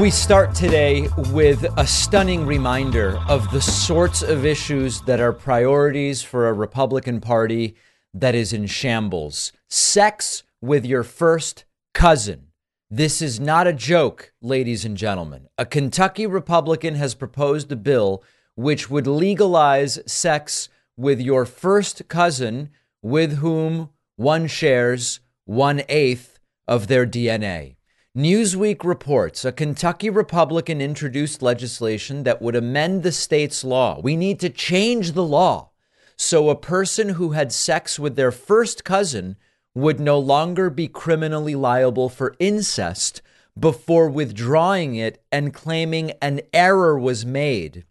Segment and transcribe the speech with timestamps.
[0.00, 6.22] We start today with a stunning reminder of the sorts of issues that are priorities
[6.22, 7.76] for a Republican Party
[8.12, 9.52] that is in shambles.
[9.70, 11.64] Sex with your first
[11.94, 12.48] cousin.
[12.90, 15.48] This is not a joke, ladies and gentlemen.
[15.56, 18.22] A Kentucky Republican has proposed a bill
[18.54, 22.68] which would legalize sex with your first cousin
[23.00, 26.38] with whom one shares one eighth
[26.68, 27.76] of their DNA.
[28.16, 34.00] Newsweek reports a Kentucky Republican introduced legislation that would amend the state's law.
[34.00, 35.68] We need to change the law
[36.16, 39.36] so a person who had sex with their first cousin
[39.74, 43.20] would no longer be criminally liable for incest
[43.58, 47.84] before withdrawing it and claiming an error was made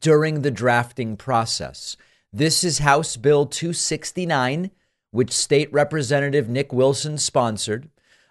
[0.00, 1.96] during the drafting process.
[2.32, 4.72] This is House Bill 269,
[5.12, 7.88] which State Representative Nick Wilson sponsored.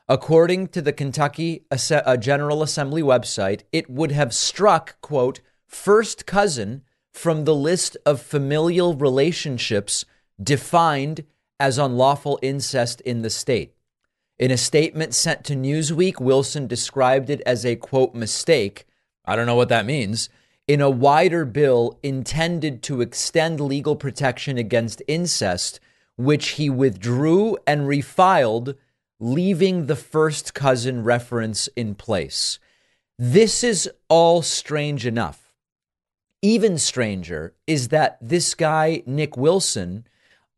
[0.10, 6.84] According to the Kentucky uh, General Assembly website, it would have struck, quote, first cousin
[7.14, 10.04] from the list of familial relationships
[10.42, 11.24] defined
[11.60, 13.76] as unlawful incest in the state.
[14.38, 18.86] In a statement sent to Newsweek, Wilson described it as a quote mistake.
[19.24, 20.28] I don't know what that means.
[20.68, 25.80] In a wider bill intended to extend legal protection against incest,
[26.18, 28.76] which he withdrew and refiled
[29.24, 32.60] leaving the first cousin reference in place.
[33.18, 35.54] This is all strange enough.
[36.42, 40.06] Even stranger is that this guy, Nick Wilson,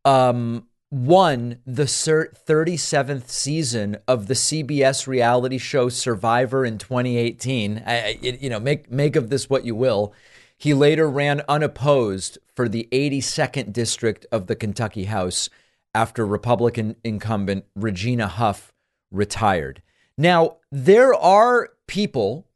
[0.04, 7.84] um, won the 37th season of the CBS reality show Survivor in 2018.
[7.86, 10.12] I, you know, make make of this what you will.
[10.58, 15.52] He later ran unopposed for the 82nd district of the Kentucky House
[15.96, 18.74] after Republican incumbent Regina Huff
[19.12, 19.82] retired.
[20.18, 22.48] Now, there are people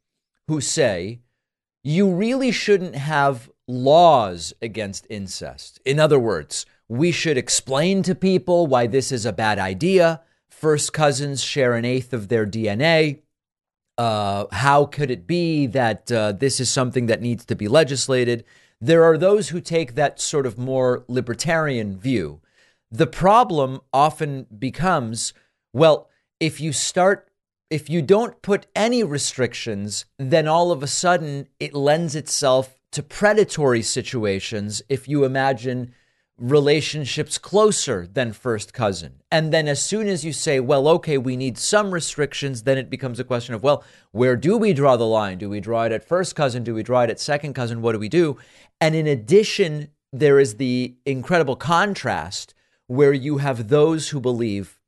[0.46, 1.20] who say
[1.82, 5.80] you really shouldn't have laws against incest.
[5.86, 10.20] In other words, we should explain to people why this is a bad idea.
[10.50, 13.20] First cousins share an eighth of their DNA.
[13.96, 18.44] Uh, how could it be that uh, this is something that needs to be legislated?
[18.80, 22.40] There are those who take that sort of more libertarian view
[22.90, 25.32] the problem often becomes
[25.72, 26.08] well,
[26.40, 27.30] if you start,
[27.68, 33.02] if you don't put any restrictions, then all of a sudden it lends itself to
[33.02, 34.82] predatory situations.
[34.88, 35.94] If you imagine
[36.40, 39.20] relationships closer than first cousin.
[39.30, 42.88] And then as soon as you say, well, okay, we need some restrictions, then it
[42.88, 45.36] becomes a question of, well, where do we draw the line?
[45.36, 46.64] Do we draw it at first cousin?
[46.64, 47.82] Do we draw it at second cousin?
[47.82, 48.38] What do we do?
[48.80, 52.54] And in addition, there is the incredible contrast
[52.90, 54.80] where you have those who believe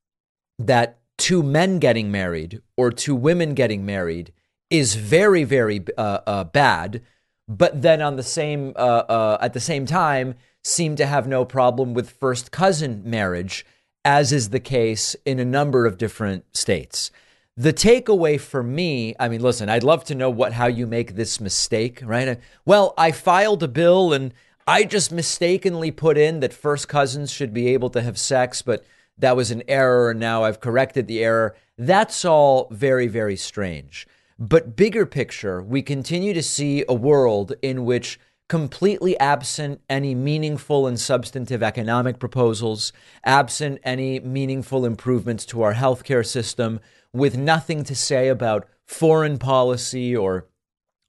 [0.58, 4.32] that two men getting married or two women getting married
[4.70, 7.00] is very, very uh, uh, bad,
[7.46, 11.44] but then on the same uh, uh, at the same time seem to have no
[11.44, 13.64] problem with first cousin marriage,
[14.04, 17.12] as is the case in a number of different states.
[17.56, 21.14] The takeaway for me, I mean, listen, I'd love to know what how you make
[21.14, 22.40] this mistake, right?
[22.64, 24.34] Well, I filed a bill and
[24.66, 28.84] I just mistakenly put in that first cousins should be able to have sex, but
[29.18, 31.56] that was an error, and now I've corrected the error.
[31.76, 34.06] That's all very, very strange.
[34.38, 40.86] But bigger picture, we continue to see a world in which completely absent any meaningful
[40.86, 42.92] and substantive economic proposals,
[43.24, 46.78] absent any meaningful improvements to our healthcare system,
[47.12, 50.46] with nothing to say about foreign policy or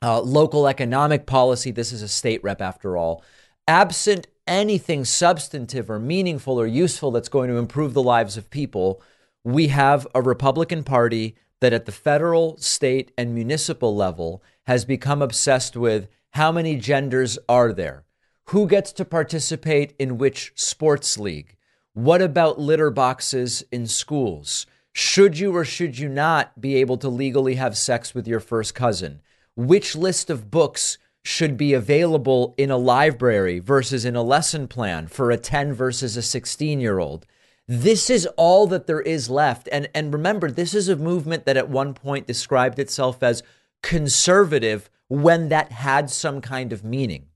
[0.02, 1.72] uh, local economic policy.
[1.72, 3.24] This is a state rep, after all
[3.68, 9.02] absent anything substantive or meaningful or useful that's going to improve the lives of people,
[9.44, 15.22] we have a Republican Party that at the federal, state, and municipal level has become
[15.22, 18.04] obsessed with how many genders are there?
[18.48, 21.56] Who gets to participate in which sports league?
[21.94, 24.66] What about litter boxes in schools?
[24.92, 28.76] Should you or should you not be able to legally have sex with your first
[28.76, 29.22] cousin?
[29.56, 35.08] Which list of books should be available in a library versus in a lesson plan
[35.08, 37.26] for a 10 versus a 16 year old.
[37.66, 39.70] This is all that there is left.
[39.72, 43.42] And, and remember, this is a movement that at one point described itself as
[43.82, 47.28] conservative when that had some kind of meaning.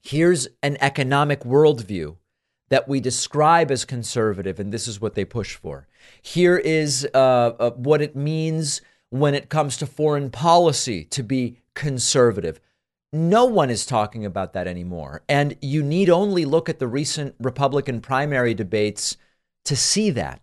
[0.00, 2.16] Here's an economic worldview
[2.68, 5.88] that we describe as conservative, and this is what they push for.
[6.22, 7.16] Here is uh,
[7.58, 8.80] uh, what it means
[9.10, 12.60] when it comes to foreign policy to be conservative.
[13.12, 15.22] No one is talking about that anymore.
[15.28, 19.16] And you need only look at the recent Republican primary debates
[19.64, 20.42] to see that.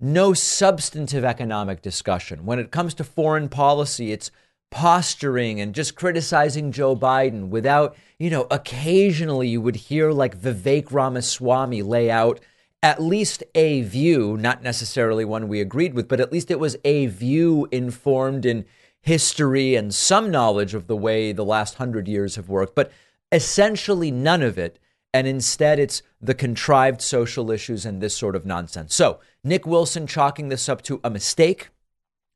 [0.00, 2.46] No substantive economic discussion.
[2.46, 4.30] When it comes to foreign policy, it's
[4.70, 10.92] posturing and just criticizing Joe Biden without, you know, occasionally you would hear like Vivek
[10.92, 12.40] Ramaswamy lay out
[12.82, 16.76] at least a view, not necessarily one we agreed with, but at least it was
[16.84, 18.64] a view informed in
[19.06, 22.90] history and some knowledge of the way the last hundred years have worked, but
[23.30, 24.80] essentially none of it.
[25.14, 28.94] And instead, it's the contrived social issues and this sort of nonsense.
[28.94, 31.70] So, Nick Wilson chalking this up to a mistake.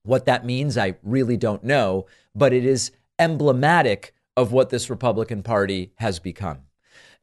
[0.05, 5.43] What that means, I really don't know, but it is emblematic of what this Republican
[5.43, 6.61] Party has become.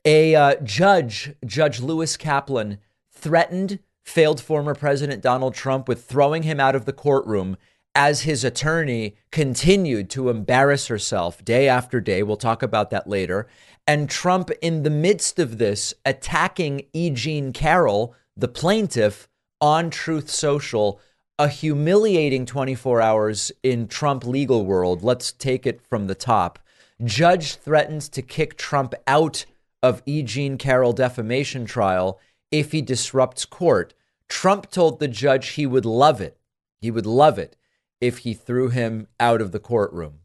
[0.05, 2.79] A uh, judge, Judge Lewis Kaplan,
[3.11, 7.57] threatened failed former President Donald Trump with throwing him out of the courtroom
[7.97, 12.21] as his attorney continued to embarrass herself day after day.
[12.21, 13.47] We'll talk about that later.
[13.87, 17.09] And Trump, in the midst of this, attacking E.
[17.09, 19.27] Jean Carroll, the plaintiff,
[19.59, 21.01] on Truth Social,
[21.39, 25.01] a humiliating 24 hours in Trump legal world.
[25.01, 26.59] Let's take it from the top.
[27.03, 29.47] Judge threatens to kick Trump out
[29.81, 30.21] of E.
[30.21, 32.19] Jean Carroll defamation trial
[32.51, 33.95] if he disrupts court.
[34.29, 36.37] Trump told the judge he would love it.
[36.79, 37.55] He would love it
[37.99, 40.19] if he threw him out of the courtroom.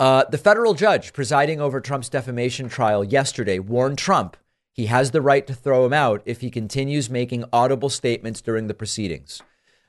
[0.00, 4.36] Uh, the federal judge presiding over Trump's defamation trial yesterday warned Trump
[4.78, 8.68] he has the right to throw him out if he continues making audible statements during
[8.68, 9.42] the proceedings.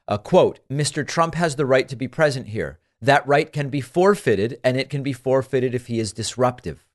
[0.08, 1.06] Uh, quote, Mr.
[1.06, 2.80] Trump has the right to be present here.
[3.00, 6.88] That right can be forfeited, and it can be forfeited if he is disruptive.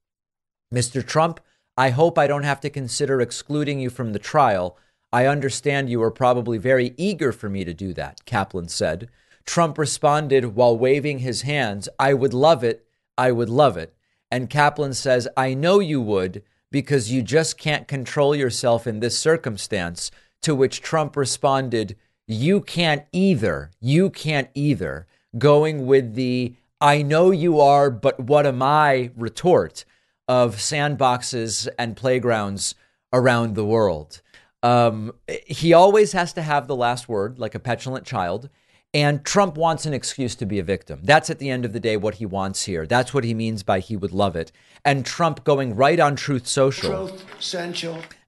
[0.74, 1.06] Mr.
[1.06, 1.38] Trump,
[1.76, 4.76] I hope I don't have to consider excluding you from the trial.
[5.12, 9.08] I understand you are probably very eager for me to do that, Kaplan said.
[9.46, 12.86] Trump responded while waving his hands, I would love it.
[13.16, 13.94] I would love it.
[14.30, 19.18] And Kaplan says, I know you would because you just can't control yourself in this
[19.18, 20.10] circumstance.
[20.42, 21.96] To which Trump responded,
[22.26, 23.70] You can't either.
[23.80, 25.06] You can't either.
[25.38, 29.84] Going with the I know you are, but what am I retort
[30.28, 32.74] of sandboxes and playgrounds
[33.12, 34.20] around the world.
[34.62, 35.14] Um,
[35.46, 38.48] he always has to have the last word, like a petulant child.
[38.94, 41.00] And Trump wants an excuse to be a victim.
[41.02, 42.86] That's at the end of the day what he wants here.
[42.86, 44.52] That's what he means by he would love it.
[44.84, 47.24] And Trump going right on Truth Social Truth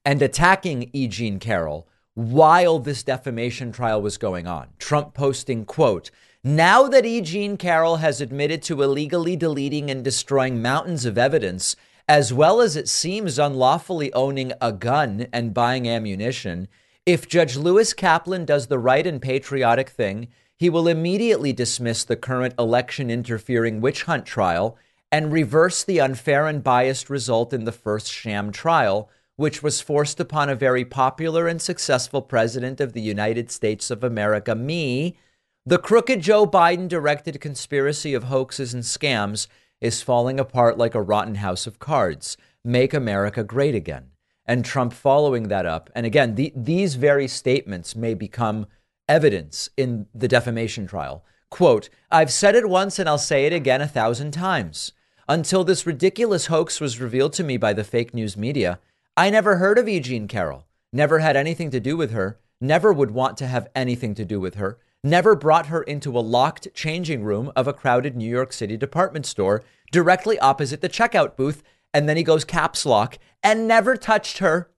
[0.04, 1.06] and attacking E.
[1.06, 4.68] Jean Carroll while this defamation trial was going on.
[4.78, 6.10] Trump posting, quote,
[6.42, 7.20] now that E.
[7.20, 11.76] Jean Carroll has admitted to illegally deleting and destroying mountains of evidence,
[12.08, 16.66] as well as it seems unlawfully owning a gun and buying ammunition,
[17.04, 22.16] if Judge Lewis Kaplan does the right and patriotic thing, he will immediately dismiss the
[22.16, 24.76] current election interfering witch hunt trial
[25.12, 30.18] and reverse the unfair and biased result in the first sham trial, which was forced
[30.18, 35.16] upon a very popular and successful president of the United States of America, me.
[35.64, 39.46] The crooked Joe Biden directed conspiracy of hoaxes and scams
[39.80, 42.36] is falling apart like a rotten house of cards.
[42.64, 44.10] Make America great again.
[44.46, 45.90] And Trump following that up.
[45.94, 48.66] And again, the, these very statements may become
[49.08, 51.24] evidence in the defamation trial.
[51.50, 54.92] Quote, I've said it once and I'll say it again a thousand times.
[55.28, 58.78] Until this ridiculous hoax was revealed to me by the fake news media,
[59.16, 59.98] I never heard of E.
[60.00, 64.14] Jean Carroll, never had anything to do with her, never would want to have anything
[64.14, 68.16] to do with her, never brought her into a locked changing room of a crowded
[68.16, 71.62] New York City department store directly opposite the checkout booth.
[71.94, 74.70] And then he goes caps lock and never touched her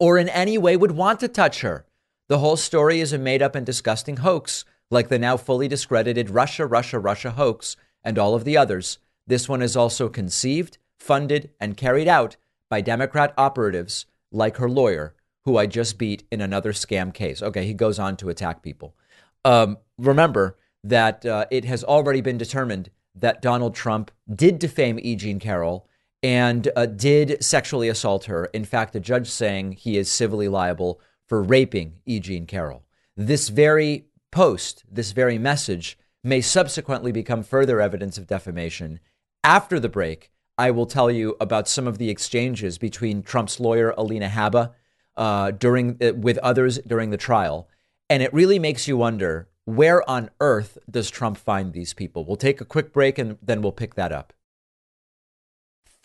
[0.00, 1.84] or in any way would want to touch her.
[2.28, 6.28] The whole story is a made up and disgusting hoax, like the now fully discredited
[6.28, 8.98] Russia, Russia, Russia hoax and all of the others.
[9.26, 12.36] This one is also conceived, funded, and carried out
[12.68, 15.14] by Democrat operatives like her lawyer,
[15.46, 17.42] who I just beat in another scam case.
[17.42, 18.94] Okay, he goes on to attack people.
[19.42, 25.16] Um, remember that uh, it has already been determined that Donald Trump did defame E.
[25.16, 25.88] Jean Carroll
[26.22, 28.46] and uh, did sexually assault her.
[28.46, 32.18] In fact, a judge saying he is civilly liable for raping E.
[32.18, 32.84] Jean Carroll.
[33.16, 38.98] This very post, this very message, may subsequently become further evidence of defamation.
[39.44, 43.94] After the break, I will tell you about some of the exchanges between Trump's lawyer
[43.96, 44.72] Alina Habba
[45.16, 47.68] uh, during uh, with others during the trial,
[48.10, 52.24] and it really makes you wonder where on earth does Trump find these people?
[52.24, 54.32] We'll take a quick break and then we'll pick that up.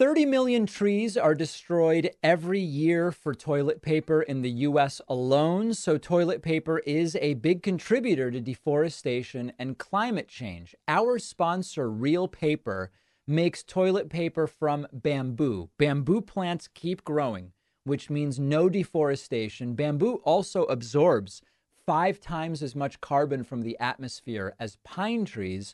[0.03, 5.73] 30 million trees are destroyed every year for toilet paper in the US alone.
[5.73, 10.75] So, toilet paper is a big contributor to deforestation and climate change.
[10.89, 12.91] Our sponsor, Reel Paper,
[13.25, 15.69] makes toilet paper from bamboo.
[15.79, 17.53] Bamboo plants keep growing,
[17.85, 19.73] which means no deforestation.
[19.73, 21.41] Bamboo also absorbs
[21.85, 25.73] five times as much carbon from the atmosphere as pine trees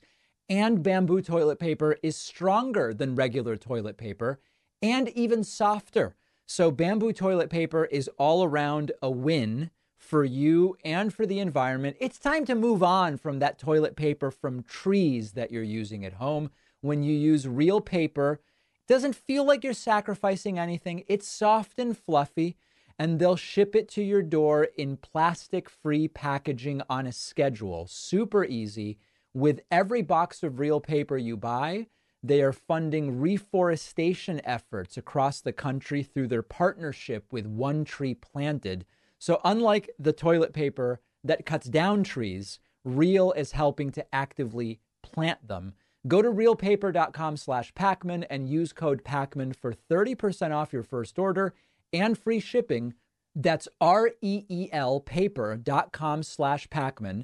[0.49, 4.39] And bamboo toilet paper is stronger than regular toilet paper
[4.81, 6.15] and even softer.
[6.47, 11.97] So, bamboo toilet paper is all around a win for you and for the environment.
[11.99, 16.13] It's time to move on from that toilet paper from trees that you're using at
[16.13, 16.49] home.
[16.81, 18.39] When you use Reel Paper,
[18.73, 21.03] it doesn't feel like you're sacrificing anything.
[21.07, 22.57] It's soft and fluffy,
[22.97, 27.85] and they'll ship it to your door in plastic free packaging on a schedule.
[27.85, 28.97] Super easy.
[29.39, 31.87] With every box of Reel Paper you buy,
[32.21, 38.85] they are funding reforestation efforts across the country through their partnership with One Tree Planted.
[39.17, 45.47] So, unlike the toilet paper that cuts down trees, Reel is helping to actively plant
[45.47, 45.73] them.
[46.05, 51.53] Go to reelpaper.com slash Pakman and use code Pakman for 30% off your first order
[51.93, 52.93] and free shipping.
[53.33, 57.23] That's R-E-E-L paper.com slash Pakman.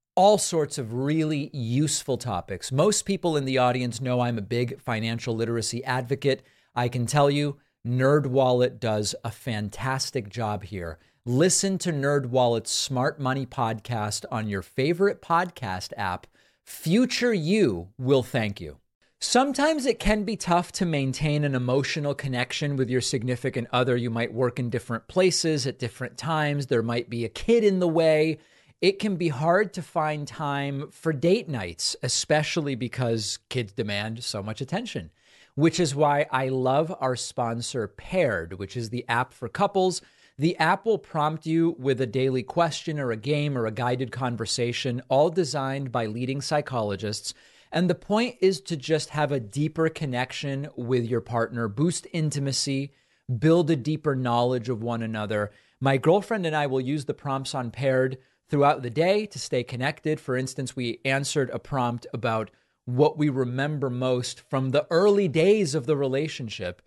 [0.15, 2.71] all sorts of really useful topics.
[2.71, 6.43] Most people in the audience know I'm a big financial literacy advocate.
[6.75, 10.99] I can tell you, NerdWallet does a fantastic job here.
[11.25, 16.27] Listen to NerdWallet's Smart Money podcast on your favorite podcast app.
[16.65, 18.77] Future you will thank you.
[19.19, 23.95] Sometimes it can be tough to maintain an emotional connection with your significant other.
[23.95, 26.67] You might work in different places at different times.
[26.67, 28.39] There might be a kid in the way
[28.81, 34.41] it can be hard to find time for date nights, especially because kids demand so
[34.41, 35.11] much attention,
[35.53, 40.01] which is why I love our sponsor, Paired, which is the app for couples.
[40.39, 44.11] The app will prompt you with a daily question or a game or a guided
[44.11, 47.35] conversation, all designed by leading psychologists.
[47.71, 52.93] And the point is to just have a deeper connection with your partner, boost intimacy,
[53.37, 55.51] build a deeper knowledge of one another.
[55.79, 58.17] My girlfriend and I will use the prompts on Paired
[58.51, 60.19] throughout the day to stay connected.
[60.19, 62.51] For instance, we answered a prompt about
[62.83, 66.81] what we remember most from the early days of the relationship.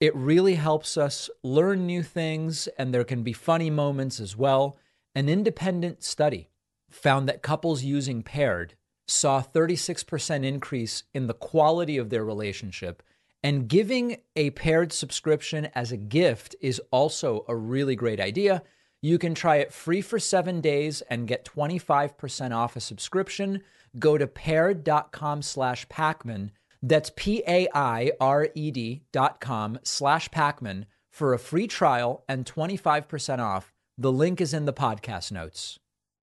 [0.00, 4.78] It really helps us learn new things, and there can be funny moments as well.
[5.14, 6.48] An independent study
[6.90, 8.74] found that couples using paired
[9.06, 13.02] saw 36% increase in the quality of their relationship.
[13.42, 18.62] And giving a paired subscription as a gift is also a really great idea
[19.02, 23.62] you can try it free for seven days and get 25% off a subscription.
[23.98, 26.50] Go to paired.com slash Pakman.
[26.82, 32.24] That's P A I R E D dot com slash Pakman for a free trial
[32.28, 33.72] and 25% off.
[33.98, 35.78] The link is in the podcast notes.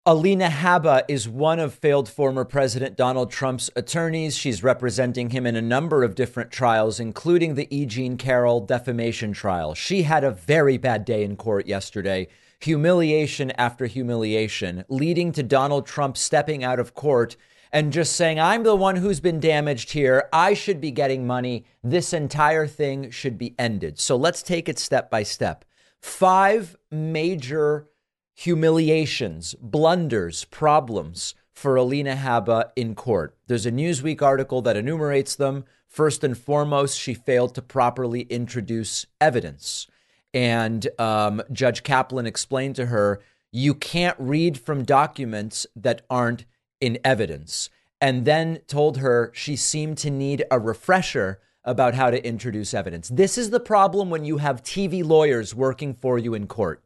[0.06, 4.36] Alina Habba is one of failed former President Donald Trump's attorneys.
[4.36, 7.86] She's representing him in a number of different trials, including the E.
[7.86, 9.74] Jean Carroll defamation trial.
[9.74, 12.28] She had a very bad day in court yesterday
[12.64, 17.36] humiliation after humiliation, leading to Donald Trump stepping out of court
[17.70, 20.28] and just saying, I'm the one who's been damaged here.
[20.32, 21.64] I should be getting money.
[21.82, 23.98] This entire thing should be ended.
[23.98, 25.64] So let's take it step by step.
[26.00, 27.88] Five major
[28.32, 33.36] humiliations, blunders, problems for Alina Habba in court.
[33.46, 35.64] There's a Newsweek article that enumerates them.
[35.86, 39.86] First and foremost, she failed to properly introduce evidence.
[40.34, 43.20] And um, Judge Kaplan explained to her,
[43.52, 46.44] you can't read from documents that aren't
[46.80, 47.70] in evidence.
[48.00, 53.08] And then told her she seemed to need a refresher about how to introduce evidence.
[53.08, 56.82] This is the problem when you have TV lawyers working for you in court.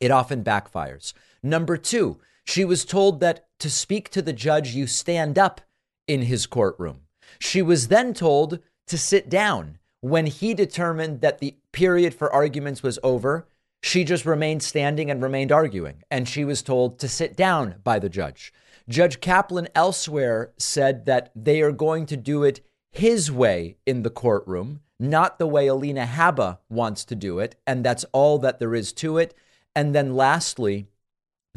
[0.00, 1.12] It often backfires.
[1.42, 5.60] Number two, she was told that to speak to the judge, you stand up
[6.06, 7.00] in his courtroom.
[7.38, 12.82] She was then told to sit down when he determined that the period for arguments
[12.82, 13.46] was over,
[13.82, 17.98] she just remained standing and remained arguing, and she was told to sit down by
[17.98, 18.52] the judge.
[18.88, 24.10] Judge Kaplan elsewhere said that they are going to do it his way in the
[24.10, 28.74] courtroom, not the way Alina Habba wants to do it, and that's all that there
[28.74, 29.34] is to it.
[29.76, 30.88] And then lastly,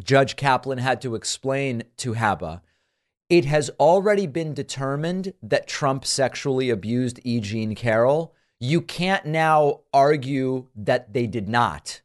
[0.04, 2.62] Judge Kaplan had to explain to Habba
[3.32, 7.40] it has already been determined that Trump sexually abused E.
[7.40, 8.36] Jean Carroll.
[8.60, 12.02] You can't now argue that they did not.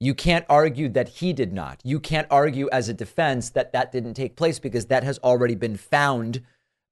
[0.00, 1.80] You can't argue that he did not.
[1.84, 5.54] You can't argue as a defense that that didn't take place because that has already
[5.54, 6.42] been found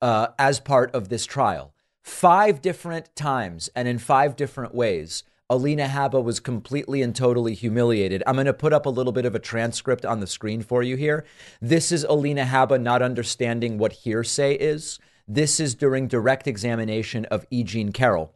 [0.01, 1.75] uh, as part of this trial.
[2.05, 8.23] Five different times and in five different ways, Alina Habba was completely and totally humiliated.
[8.27, 10.83] I'm going to put up a little bit of a transcript on the screen for
[10.83, 11.25] you here.
[11.61, 14.99] This is Alina Habba not understanding what hearsay is.
[15.29, 17.63] This is during direct examination of E.
[17.63, 18.35] Jean Carroll.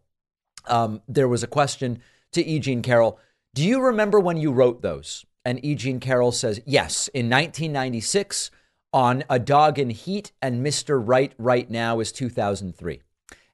[0.68, 2.00] Um, there was a question
[2.32, 2.60] to E.
[2.60, 3.18] Jean Carroll
[3.54, 5.24] Do you remember when you wrote those?
[5.44, 5.74] And E.
[5.74, 8.52] Jean Carroll says, Yes, in 1996
[8.92, 11.02] on A Dog in Heat and Mr.
[11.04, 13.00] Right Right Now is 2003.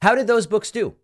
[0.03, 0.95] How did those books do?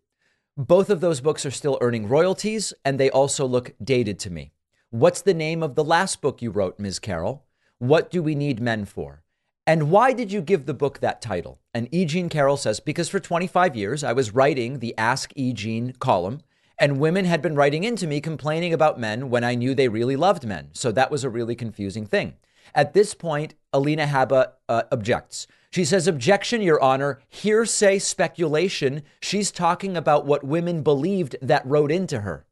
[0.59, 4.52] Both of those books are still earning royalties, and they also look dated to me.
[4.90, 6.99] What's the name of the last book you wrote, Ms.
[6.99, 7.47] Carroll?
[7.78, 9.23] What do we need men for?
[9.66, 11.59] And why did you give the book that title?
[11.73, 12.04] And E.
[12.04, 15.54] Jean Carroll says, because for 25 years I was writing the Ask E.
[15.54, 16.42] Jean column,
[16.78, 20.16] and women had been writing into me complaining about men when I knew they really
[20.16, 20.68] loved men.
[20.75, 22.35] So that was a really confusing thing.
[22.75, 25.47] At this point, Alina Habba uh, objects.
[25.72, 29.02] She says, Objection, Your Honor, hearsay speculation.
[29.22, 32.44] She's talking about what women believed that wrote into her,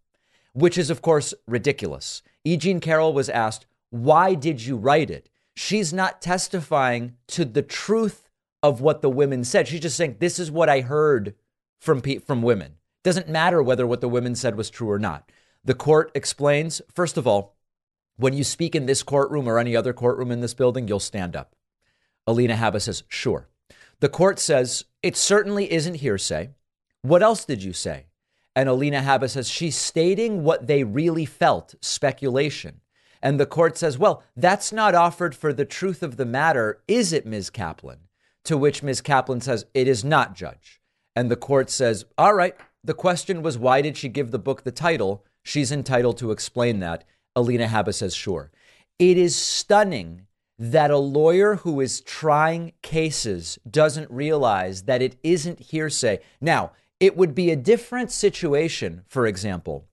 [0.54, 2.22] which is, of course, ridiculous.
[2.44, 2.56] E.
[2.56, 5.28] Jean Carroll was asked, Why did you write it?
[5.54, 8.30] She's not testifying to the truth
[8.62, 9.68] of what the women said.
[9.68, 11.34] She's just saying, This is what I heard
[11.78, 12.76] from, from women.
[13.04, 15.30] Doesn't matter whether what the women said was true or not.
[15.62, 17.54] The court explains, first of all,
[18.16, 21.36] when you speak in this courtroom or any other courtroom in this building, you'll stand
[21.36, 21.54] up.
[22.26, 23.48] Alina Habba says, Sure.
[24.00, 26.50] The court says, It certainly isn't hearsay.
[27.02, 28.06] What else did you say?
[28.54, 32.80] And Alina Habba says, She's stating what they really felt, speculation.
[33.22, 37.12] And the court says, Well, that's not offered for the truth of the matter, is
[37.12, 37.50] it, Ms.
[37.50, 38.00] Kaplan?
[38.44, 39.00] To which Ms.
[39.00, 40.80] Kaplan says, It is not, Judge.
[41.14, 42.54] And the court says, All right.
[42.82, 45.26] The question was, why did she give the book the title?
[45.42, 47.04] She's entitled to explain that.
[47.36, 48.50] Alina Habba says, Sure.
[48.98, 50.26] It is stunning
[50.60, 56.20] that a lawyer who is trying cases doesn't realize that it isn't hearsay.
[56.38, 59.86] Now, it would be a different situation, for example,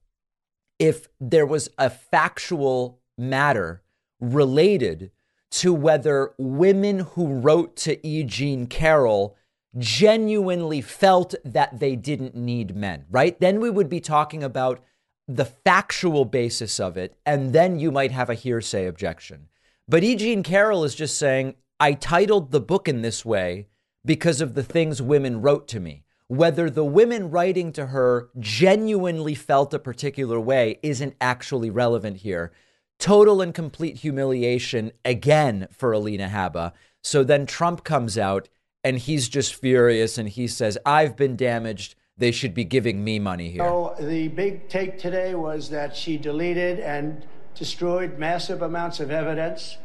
[0.78, 3.82] if there was a factual matter
[4.20, 5.10] related
[5.50, 8.22] to whether women who wrote to E.
[8.24, 9.34] Jean Carroll
[9.78, 13.40] genuinely felt that they didn't need men, right?
[13.40, 14.84] Then we would be talking about
[15.26, 19.48] the factual basis of it, and then you might have a hearsay objection.
[19.88, 20.16] But E.
[20.16, 23.68] Jean Carroll is just saying, I titled the book in this way
[24.04, 26.04] because of the things women wrote to me.
[26.26, 32.52] Whether the women writing to her genuinely felt a particular way isn't actually relevant here.
[32.98, 36.72] Total and complete humiliation again for Alina Habba.
[37.02, 38.50] So then Trump comes out
[38.84, 41.94] and he's just furious and he says, I've been damaged.
[42.18, 43.64] They should be giving me money here.
[43.64, 47.24] So the big take today was that she deleted and
[47.58, 49.78] destroyed massive amounts of evidence,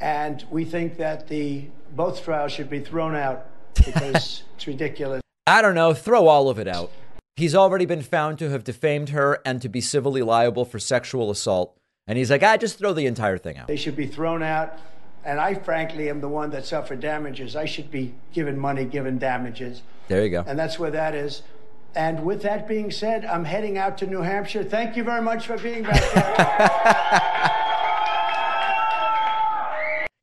[0.00, 5.22] and we think that the both trials should be thrown out because it's ridiculous.
[5.46, 6.90] I don't know, throw all of it out.
[7.36, 11.30] He's already been found to have defamed her and to be civilly liable for sexual
[11.30, 11.76] assault.
[12.06, 13.66] And he's like, I ah, just throw the entire thing out.
[13.66, 14.78] They should be thrown out.
[15.24, 17.56] And I, frankly, am the one that suffered damages.
[17.56, 19.82] I should be given money, given damages.
[20.08, 20.44] There you go.
[20.46, 21.42] And that's where that is.
[21.96, 24.64] And with that being said, I'm heading out to New Hampshire.
[24.64, 27.50] Thank you very much for being back there.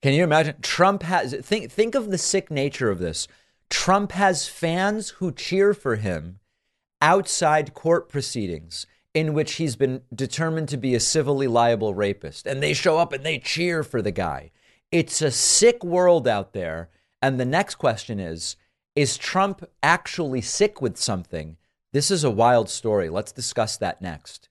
[0.02, 0.56] Can you imagine?
[0.62, 3.28] Trump has think think of the sick nature of this.
[3.70, 6.40] Trump has fans who cheer for him
[7.02, 12.48] outside court proceedings in which he's been determined to be a civilly liable rapist.
[12.48, 14.52] And they show up and they cheer for the guy.
[14.92, 16.90] It's a sick world out there.
[17.22, 18.56] And the next question is
[18.96, 21.58] Is Trump actually sick with something
[21.93, 23.10] this is a wild story.
[23.10, 24.49] Let's discuss that next.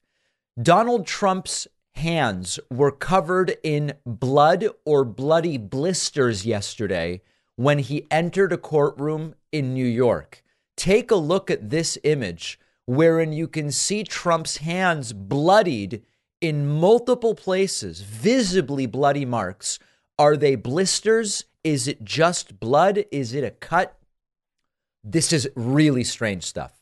[0.61, 7.23] Donald Trump's hands were covered in blood or bloody blisters yesterday
[7.57, 10.43] when he entered a courtroom in New York.
[10.77, 16.03] Take a look at this image wherein you can see Trump's hands bloodied
[16.41, 19.79] in multiple places, visibly bloody marks.
[20.19, 21.45] Are they blisters?
[21.63, 23.05] Is it just blood?
[23.13, 23.99] Is it a cut?
[25.05, 26.80] This is really strange stuff.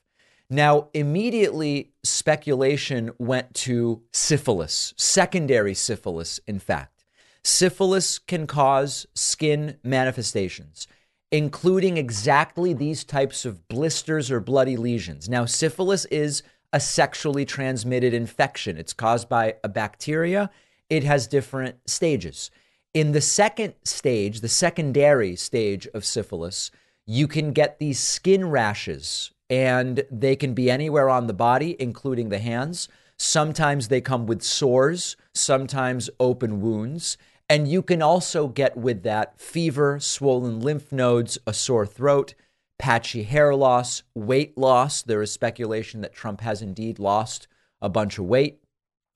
[0.51, 7.05] Now, immediately speculation went to syphilis, secondary syphilis, in fact.
[7.45, 10.89] Syphilis can cause skin manifestations,
[11.31, 15.29] including exactly these types of blisters or bloody lesions.
[15.29, 20.51] Now, syphilis is a sexually transmitted infection, it's caused by a bacteria,
[20.89, 22.51] it has different stages.
[22.95, 26.71] In the second stage, the secondary stage of syphilis,
[27.07, 32.29] you can get these skin rashes and they can be anywhere on the body, including
[32.29, 32.89] the hands.
[33.17, 37.17] Sometimes they come with sores, sometimes open wounds.
[37.49, 42.35] And you can also get with that fever, swollen lymph nodes, a sore throat.
[42.79, 45.03] patchy hair loss, weight loss.
[45.03, 47.49] There is speculation that Trump has indeed lost
[47.81, 48.61] a bunch of weight.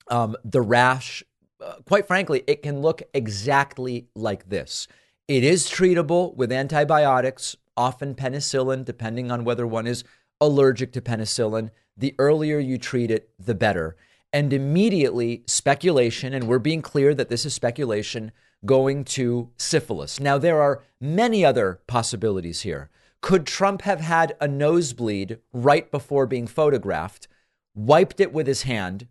[0.09, 1.23] Um, the rash,
[1.61, 4.89] uh, quite frankly, it can look exactly like this.
[5.29, 10.05] It is treatable with antibiotics, often penicillin, depending on whether one is
[10.43, 11.71] allergic to penicillin.
[11.97, 13.97] The earlier you treat it, the better.
[14.33, 18.33] And immediately, speculation, and we're being clear that this is speculation,
[18.65, 20.21] going to syphilis.
[20.21, 22.91] Now, there are many other possibilities here.
[23.21, 27.29] Could Trump have had a nosebleed right before being photographed,
[27.75, 29.07] wiped it with his hand?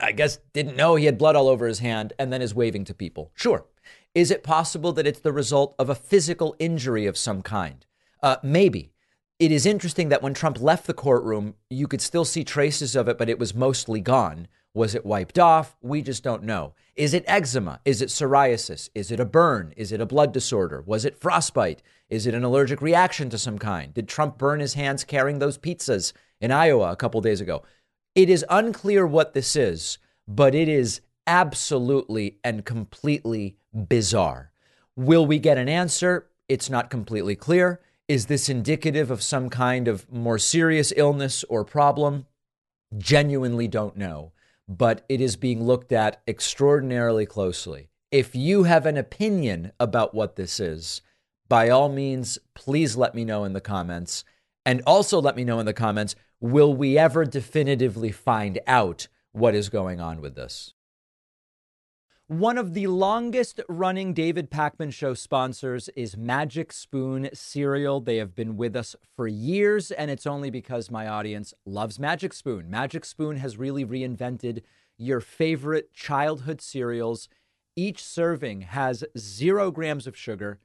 [0.00, 2.84] I guess didn't know he had blood all over his hand and then is waving
[2.84, 3.32] to people.
[3.34, 3.64] Sure.
[4.14, 7.84] Is it possible that it's the result of a physical injury of some kind?
[8.22, 8.92] Uh, maybe.
[9.38, 13.06] It is interesting that when Trump left the courtroom, you could still see traces of
[13.06, 14.48] it, but it was mostly gone.
[14.74, 15.76] Was it wiped off?
[15.80, 16.74] We just don't know.
[16.96, 17.78] Is it eczema?
[17.84, 18.90] Is it psoriasis?
[18.96, 19.72] Is it a burn?
[19.76, 20.82] Is it a blood disorder?
[20.84, 21.84] Was it frostbite?
[22.10, 23.94] Is it an allergic reaction to some kind?
[23.94, 27.62] Did Trump burn his hands carrying those pizzas in Iowa a couple days ago?
[28.16, 34.50] It is unclear what this is, but it is absolutely and completely bizarre.
[34.96, 36.26] Will we get an answer?
[36.48, 37.80] It's not completely clear.
[38.08, 42.24] Is this indicative of some kind of more serious illness or problem?
[42.96, 44.32] Genuinely don't know,
[44.66, 47.90] but it is being looked at extraordinarily closely.
[48.10, 51.02] If you have an opinion about what this is,
[51.50, 54.24] by all means, please let me know in the comments.
[54.64, 59.54] And also let me know in the comments will we ever definitively find out what
[59.54, 60.72] is going on with this?
[62.28, 68.02] One of the longest running David Pakman Show sponsors is Magic Spoon Cereal.
[68.02, 72.34] They have been with us for years, and it's only because my audience loves Magic
[72.34, 72.68] Spoon.
[72.68, 74.60] Magic Spoon has really reinvented
[74.98, 77.30] your favorite childhood cereals.
[77.74, 80.58] Each serving has zero grams of sugar,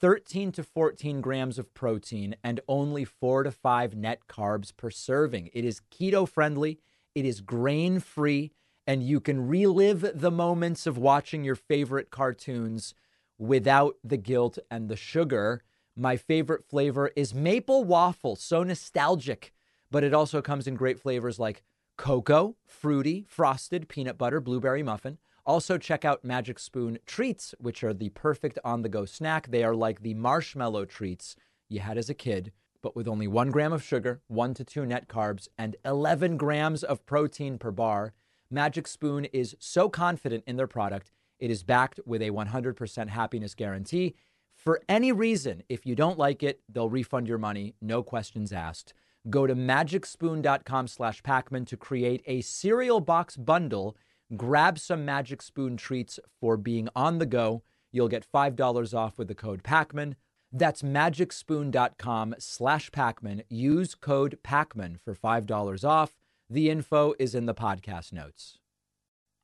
[0.00, 5.48] 13 to 14 grams of protein, and only four to five net carbs per serving.
[5.54, 6.80] It is keto friendly,
[7.14, 8.50] it is grain free
[8.86, 12.94] and you can relive the moments of watching your favorite cartoons
[13.38, 15.62] without the guilt and the sugar.
[15.96, 19.52] My favorite flavor is maple waffle, so nostalgic,
[19.90, 21.62] but it also comes in great flavors like
[21.96, 25.18] cocoa, fruity, frosted, peanut butter, blueberry muffin.
[25.46, 29.50] Also, check out Magic Spoon treats, which are the perfect on the go snack.
[29.50, 31.36] They are like the marshmallow treats
[31.68, 32.50] you had as a kid,
[32.82, 36.82] but with only one gram of sugar, one to two net carbs, and 11 grams
[36.82, 38.14] of protein per bar.
[38.54, 43.54] Magic Spoon is so confident in their product, it is backed with a 100% happiness
[43.54, 44.14] guarantee.
[44.54, 48.94] For any reason, if you don't like it, they'll refund your money, no questions asked.
[49.28, 53.96] Go to magicspoon.com slash Pakman to create a cereal box bundle.
[54.36, 57.64] Grab some Magic Spoon treats for being on the go.
[57.90, 60.14] You'll get $5 off with the code Pakman.
[60.52, 63.42] That's magicspoon.com slash Pakman.
[63.48, 66.12] Use code Pakman for $5 off.
[66.50, 68.58] The info is in the podcast notes.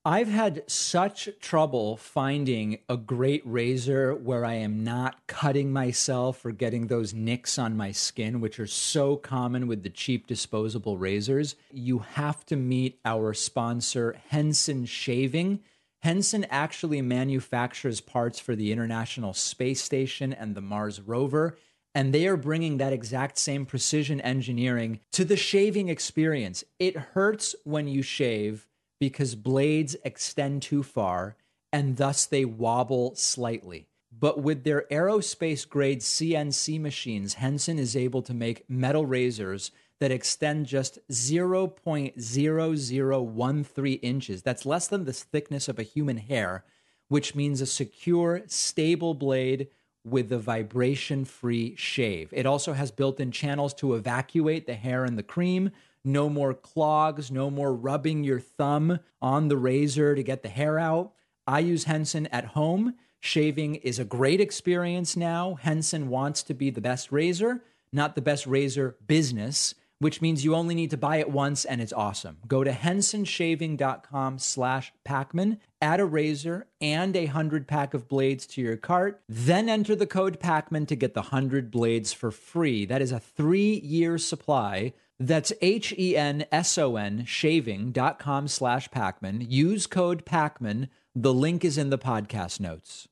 [0.05, 6.53] I've had such trouble finding a great razor where I am not cutting myself or
[6.53, 11.55] getting those nicks on my skin, which are so common with the cheap disposable razors.
[11.71, 15.61] You have to meet our sponsor, Henson Shaving.
[16.03, 21.59] Henson actually manufactures parts for the International Space Station and the Mars rover.
[21.95, 26.63] And they are bringing that exact same precision engineering to the shaving experience.
[26.79, 28.69] It hurts when you shave
[29.01, 31.37] because blades extend too far
[31.73, 33.87] and thus they wobble slightly.
[34.13, 40.11] But with their aerospace grade CNC machines, Henson is able to make metal razors that
[40.11, 44.43] extend just 0.0013 inches.
[44.43, 46.65] That's less than the thickness of a human hair,
[47.09, 49.69] which means a secure, stable blade
[50.05, 52.31] with the vibration free shave.
[52.33, 55.71] It also has built in channels to evacuate the hair and the cream.
[56.05, 60.79] No more clogs, no more rubbing your thumb on the razor to get the hair
[60.79, 61.13] out.
[61.47, 62.95] I use Henson at home.
[63.21, 65.55] Shaving is a great experience now.
[65.55, 70.55] Henson wants to be the best razor, not the best razor business which means you
[70.55, 72.39] only need to buy it once and it's awesome.
[72.49, 78.61] Go to hensonshaving.com slash Pakman, add a razor and a 100 pack of blades to
[78.61, 82.85] your cart, then enter the code Pakman to get the 100 blades for free.
[82.85, 84.95] That is a three-year supply.
[85.19, 89.47] That's H-E-N-S-O-N shaving.com slash Pakman.
[89.49, 90.89] Use code Pakman.
[91.15, 93.07] The link is in the podcast notes.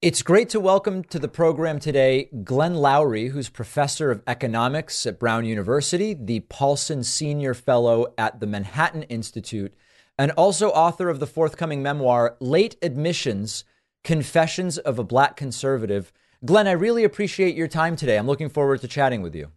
[0.00, 5.18] It's great to welcome to the program today Glenn Loury, who's professor of economics at
[5.18, 9.74] Brown University, the Paulson Senior Fellow at the Manhattan Institute,
[10.16, 13.64] and also author of the forthcoming memoir, Late Admissions
[14.04, 16.12] Confessions of a Black Conservative.
[16.44, 18.18] Glenn, I really appreciate your time today.
[18.18, 19.50] I'm looking forward to chatting with you.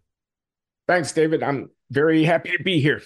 [0.87, 1.43] Thanks, David.
[1.43, 3.03] I'm very happy to be here.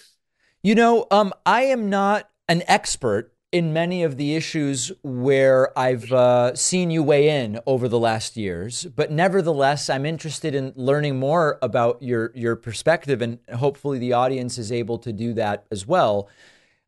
[0.64, 6.12] You know, um, I am not an expert in many of the issues where I've
[6.12, 11.18] uh, seen you weigh in over the last years, but nevertheless, I'm interested in learning
[11.18, 15.88] more about your your perspective, and hopefully, the audience is able to do that as
[15.88, 16.30] well.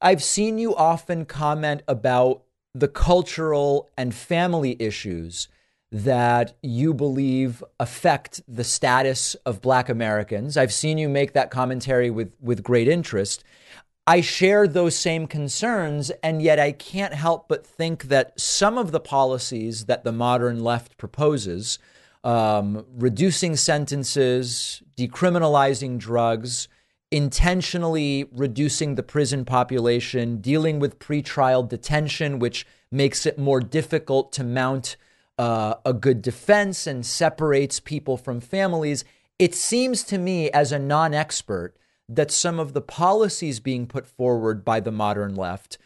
[0.02, 2.43] I've seen you often comment about
[2.74, 5.48] the cultural and family issues
[5.91, 10.58] that you believe affect the status of Black Americans.
[10.58, 13.43] I've seen you make that commentary with with great interest.
[14.10, 18.91] I share those same concerns, and yet I can't help but think that some of
[18.91, 21.78] the policies that the modern left proposes,
[22.24, 26.70] um, reducing sentences, decriminalizing drugs,
[27.12, 34.43] intentionally reducing the prison population, dealing with pretrial detention, which makes it more difficult to
[34.46, 34.96] mount
[35.38, 39.04] uh, a good defense and separates people from families.
[39.38, 41.76] It seems to me, as a non expert,
[42.10, 45.78] that some of the policies being put forward by the modern left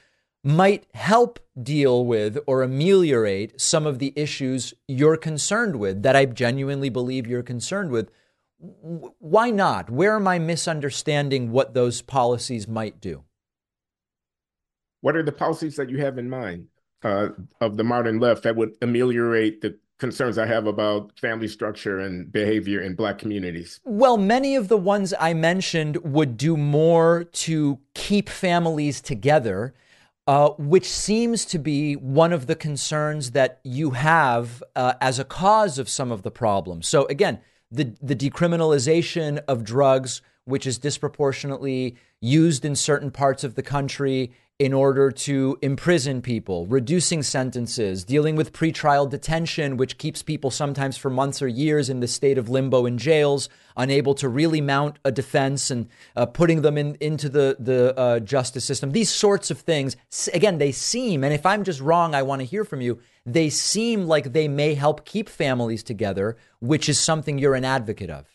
[0.43, 6.25] might help deal with or ameliorate some of the issues you're concerned with that I
[6.25, 8.09] genuinely believe you're concerned with.
[8.59, 9.89] Why not?
[9.89, 13.23] Where am I misunderstanding what those policies might do?
[15.01, 16.67] What are the policies that you have in mind
[17.03, 17.29] uh,
[17.59, 22.29] of the modern left that would ameliorate the concerns I have about family structure and
[22.29, 23.79] behavior in black communities?
[23.85, 29.73] Well, many of the ones I mentioned would do more to keep families together.
[30.27, 35.25] Uh, which seems to be one of the concerns that you have uh, as a
[35.25, 36.87] cause of some of the problems.
[36.87, 37.39] So, again,
[37.71, 44.31] the, the decriminalization of drugs, which is disproportionately used in certain parts of the country
[44.61, 50.95] in order to imprison people, reducing sentences, dealing with pretrial detention, which keeps people sometimes
[50.95, 54.99] for months or years in the state of limbo in jails, unable to really mount
[55.03, 58.91] a defense, and uh, putting them in, into the, the uh, justice system.
[58.91, 59.97] These sorts of things,
[60.31, 63.49] again, they seem, and if I'm just wrong, I want to hear from you, they
[63.49, 68.27] seem like they may help keep families together, which is something you're an advocate of.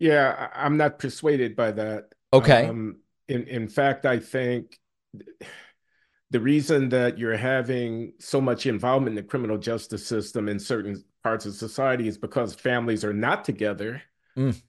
[0.00, 2.16] Yeah, I'm not persuaded by that.
[2.32, 2.66] Okay.
[2.66, 2.96] Um,
[3.28, 4.80] in, in fact, I think
[6.30, 11.02] the reason that you're having so much involvement in the criminal justice system in certain
[11.22, 14.02] parts of society is because families are not together.
[14.36, 14.60] Mm.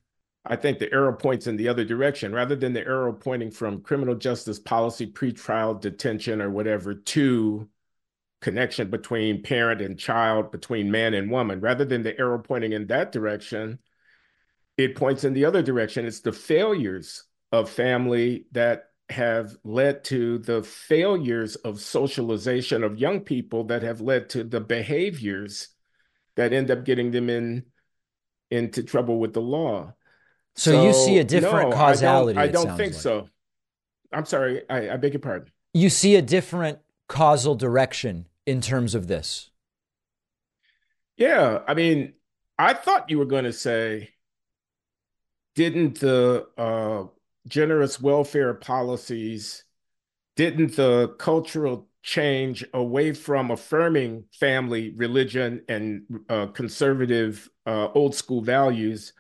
[0.46, 3.82] I think the arrow points in the other direction rather than the arrow pointing from
[3.82, 7.70] criminal justice policy, pretrial detention, or whatever to
[8.42, 11.60] connection between parent and child, between man and woman.
[11.60, 13.80] Rather than the arrow pointing in that direction,
[14.78, 16.06] it points in the other direction.
[16.06, 23.22] It's the failures of family that have led to the failures of socialization of young
[23.22, 25.70] people that have led to the behaviors
[26.36, 27.66] that end up getting them in
[28.52, 29.94] into trouble with the law.
[30.56, 32.40] So, so you see a different no, causality.
[32.40, 33.02] I don't, I don't think like.
[33.02, 33.30] so.
[34.12, 34.64] I'm sorry.
[34.70, 35.52] I, I beg your pardon.
[35.74, 39.52] You see a different causal direction in terms of this.
[41.18, 42.14] Yeah, I mean,
[42.58, 44.10] I thought you were going to say,
[45.56, 47.06] didn't the uh,
[47.50, 49.66] generous welfare policies,
[50.36, 58.42] didn't the cultural change away from affirming family, religion, and uh, conservative uh, old school
[58.42, 59.14] values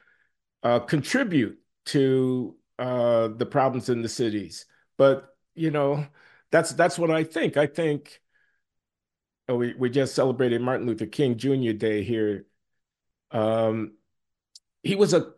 [0.63, 4.65] uh, contribute to uh, the problems in the cities?
[4.98, 6.06] But you know,
[6.52, 7.58] that's that's what I think.
[7.58, 8.22] I think
[9.50, 11.74] oh, we we just celebrated Martin Luther King Jr.
[11.74, 12.46] Day here.
[13.32, 13.94] Um,
[14.84, 15.34] he was a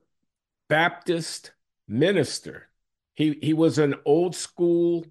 [0.69, 1.51] Baptist
[1.88, 2.69] minister
[3.21, 5.05] he he was an old school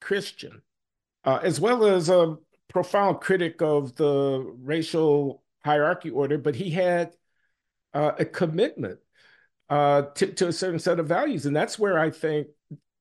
[0.00, 0.62] Christian,
[1.24, 2.36] uh, as well as a
[2.68, 6.38] profound critic of the racial hierarchy order.
[6.38, 7.14] But he had
[7.94, 8.98] uh, a commitment
[9.68, 12.48] uh, to, to a certain set of values, and that's where I think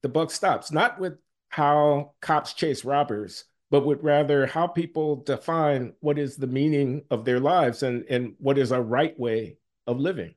[0.04, 0.72] the buck stops.
[0.72, 1.18] Not with
[1.50, 7.26] how cops chase robbers, but with rather how people define what is the meaning of
[7.26, 10.36] their lives and, and what is a right way of living.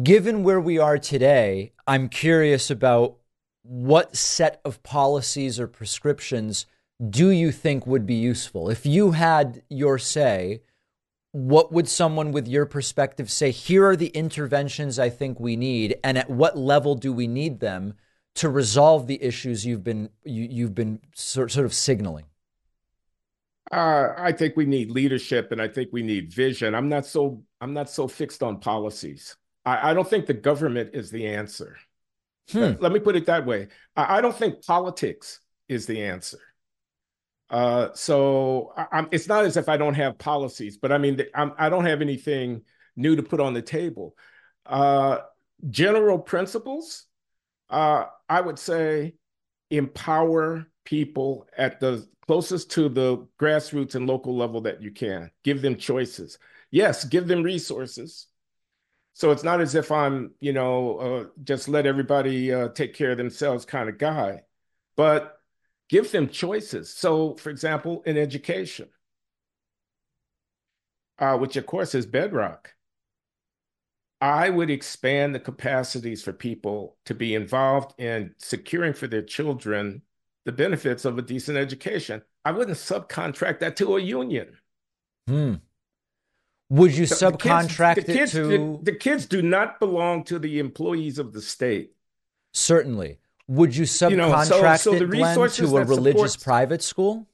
[0.00, 3.16] Given where we are today, I'm curious about
[3.62, 6.66] what set of policies or prescriptions
[7.08, 8.70] do you think would be useful?
[8.70, 10.62] If you had your say,
[11.32, 13.50] what would someone with your perspective say?
[13.50, 17.58] Here are the interventions I think we need, and at what level do we need
[17.58, 17.94] them
[18.36, 22.26] to resolve the issues you've been you, have been sort, sort of signaling?
[23.72, 26.76] Uh, I think we need leadership, and I think we need vision.
[26.76, 29.36] I'm not so I'm not so fixed on policies.
[29.70, 31.76] I, I don't think the government is the answer.
[32.50, 32.72] Hmm.
[32.80, 33.68] Let, me put it that way.
[33.94, 36.40] I, I don't think politics is the answer.
[37.48, 41.52] Uh, so I, it's not as if I don't have policies, but I mean, I'm,
[41.56, 42.62] I do not have anything
[42.96, 44.16] new to put on the table.
[44.66, 45.18] Uh,
[45.68, 47.06] general principles,
[47.68, 49.14] uh, I would say
[49.70, 55.30] empower people at the closest to the grassroots and local level that you can.
[55.44, 56.38] Give them choices.
[56.72, 58.26] Yes, give them resources.
[59.20, 63.10] So it's not as if I'm, you know, uh, just let everybody uh, take care
[63.10, 64.44] of themselves kind of guy,
[64.96, 65.38] but
[65.90, 66.88] give them choices.
[66.88, 68.88] So, for example, in education,
[71.18, 72.72] uh, which of course is bedrock,
[74.22, 80.00] I would expand the capacities for people to be involved in securing for their children
[80.46, 82.22] the benefits of a decent education.
[82.46, 84.56] I wouldn't subcontract that to a union.
[85.28, 85.56] Hmm.
[86.70, 89.80] Would you so subcontract the kids, the kids, it to the, the kids do not
[89.80, 91.92] belong to the employees of the state.
[92.54, 93.18] Certainly.
[93.48, 97.26] Would you subcontract you know, so, so it, Glenn, to a religious supports, private school?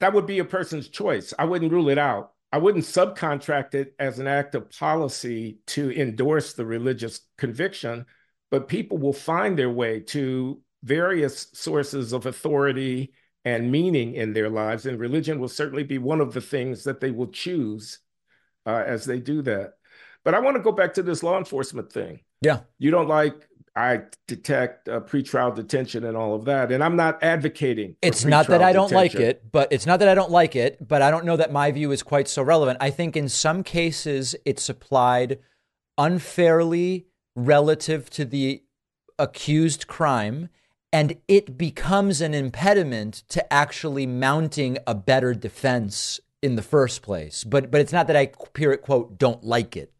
[0.00, 1.32] That would be a person's choice.
[1.38, 2.32] I wouldn't rule it out.
[2.52, 8.04] I wouldn't subcontract it as an act of policy to endorse the religious conviction,
[8.50, 13.14] but people will find their way to various sources of authority
[13.46, 17.00] and meaning in their lives, and religion will certainly be one of the things that
[17.00, 18.00] they will choose
[18.66, 19.74] uh, as they do that.
[20.24, 22.20] But I want to go back to this law enforcement thing.
[22.42, 22.60] Yeah.
[22.78, 26.72] You don't like I detect uh, pretrial detention and all of that.
[26.72, 27.96] And I'm not advocating.
[28.02, 29.20] It's not that I don't detention.
[29.20, 31.52] like it, but it's not that I don't like it, but I don't know that
[31.52, 32.78] my view is quite so relevant.
[32.80, 35.38] I think in some cases it's applied
[35.96, 38.64] unfairly relative to the
[39.18, 40.48] accused crime
[40.92, 47.44] and it becomes an impediment to actually mounting a better defense in the first place.
[47.44, 49.92] But but it's not that I period quote don't like it.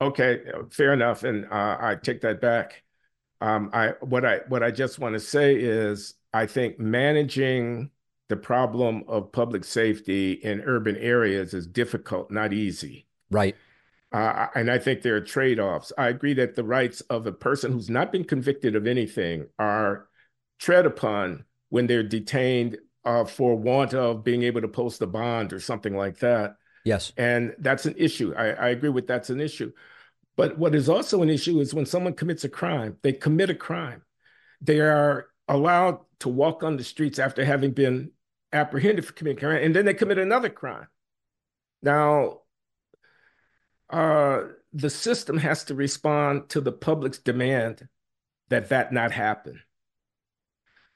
[0.00, 0.40] Okay,
[0.70, 2.82] fair enough, and uh, I take that back.
[3.40, 7.90] Um, I what I what I just want to say is I think managing
[8.28, 13.06] the problem of public safety in urban areas is difficult, not easy.
[13.30, 13.54] Right.
[14.12, 15.92] Uh, and I think there are trade offs.
[15.98, 20.06] I agree that the rights of a person who's not been convicted of anything are
[20.58, 25.52] tread upon when they're detained uh, for want of being able to post a bond
[25.52, 26.56] or something like that.
[26.84, 27.12] Yes.
[27.16, 28.34] And that's an issue.
[28.36, 29.72] I, I agree with that's an issue.
[30.36, 33.54] But what is also an issue is when someone commits a crime, they commit a
[33.54, 34.02] crime.
[34.60, 38.10] They are allowed to walk on the streets after having been
[38.52, 40.86] apprehended for committing crime, and then they commit another crime.
[41.82, 42.40] Now,
[43.90, 47.88] uh, the system has to respond to the public's demand
[48.48, 49.60] that that not happen.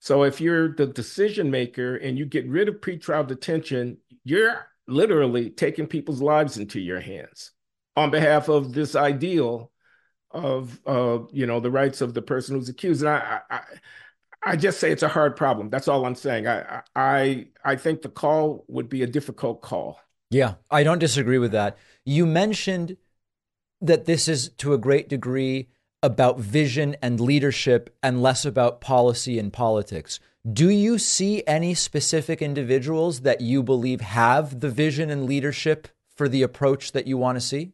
[0.00, 5.50] So if you're the decision maker and you get rid of pretrial detention, you're literally
[5.50, 7.52] taking people's lives into your hands
[7.96, 9.72] on behalf of this ideal
[10.30, 13.02] of uh, you know the rights of the person who's accused.
[13.02, 13.61] And I, I,
[14.44, 15.70] I just say it's a hard problem.
[15.70, 16.46] That's all I'm saying.
[16.46, 20.00] I, I, I think the call would be a difficult call.
[20.30, 21.76] Yeah, I don't disagree with that.
[22.04, 22.96] You mentioned
[23.80, 25.70] that this is to a great degree
[26.02, 30.20] about vision and leadership and less about policy and politics.
[30.50, 36.28] Do you see any specific individuals that you believe have the vision and leadership for
[36.28, 37.72] the approach that you want to see?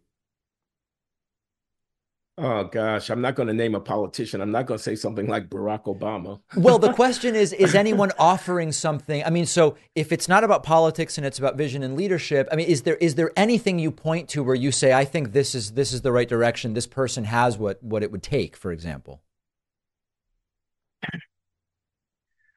[2.37, 4.41] Oh gosh, I'm not going to name a politician.
[4.41, 6.41] I'm not going to say something like Barack Obama.
[6.57, 9.23] well, the question is is anyone offering something?
[9.25, 12.57] I mean, so if it's not about politics and it's about vision and leadership, I
[12.57, 15.55] mean, is there is there anything you point to where you say I think this
[15.55, 16.75] is this is the right direction.
[16.75, 19.23] This person has what what it would take, for example?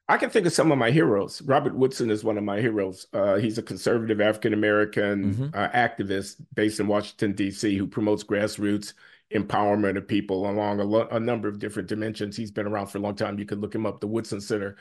[0.09, 1.41] I can think of some of my heroes.
[1.41, 3.07] Robert Woodson is one of my heroes.
[3.13, 5.47] Uh, he's a conservative African American mm-hmm.
[5.53, 8.93] uh, activist based in Washington, D.C., who promotes grassroots
[9.33, 12.37] empowerment of people along a, lo- a, number of different dimensions.
[12.37, 13.37] He's been around for a long time.
[13.39, 14.77] You can look him up, the Woodson Center.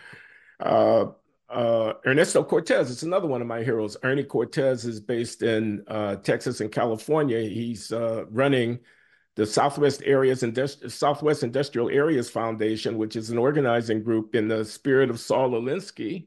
[0.60, 1.06] Uh,
[1.48, 3.96] uh, Ernesto Cortez is another one of my heroes.
[4.02, 7.40] Ernie Cortez is based in uh, Texas and California.
[7.40, 8.80] He's uh, running
[9.36, 14.64] the Southwest Areas Industri- Southwest Industrial Areas Foundation, which is an organizing group in the
[14.64, 16.26] spirit of Saul Alinsky.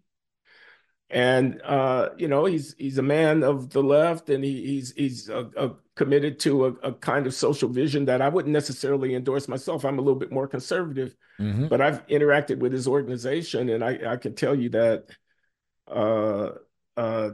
[1.10, 5.28] And uh, you know, he's he's a man of the left, and he, he's he's
[5.28, 9.47] a, a committed to a, a, kind of social vision that I wouldn't necessarily endorse
[9.47, 9.84] myself.
[9.84, 11.68] I'm a little bit more conservative, mm-hmm.
[11.68, 15.07] but I've interacted with his organization, and I, I can tell you that
[15.88, 16.51] uh,
[16.95, 17.32] uh,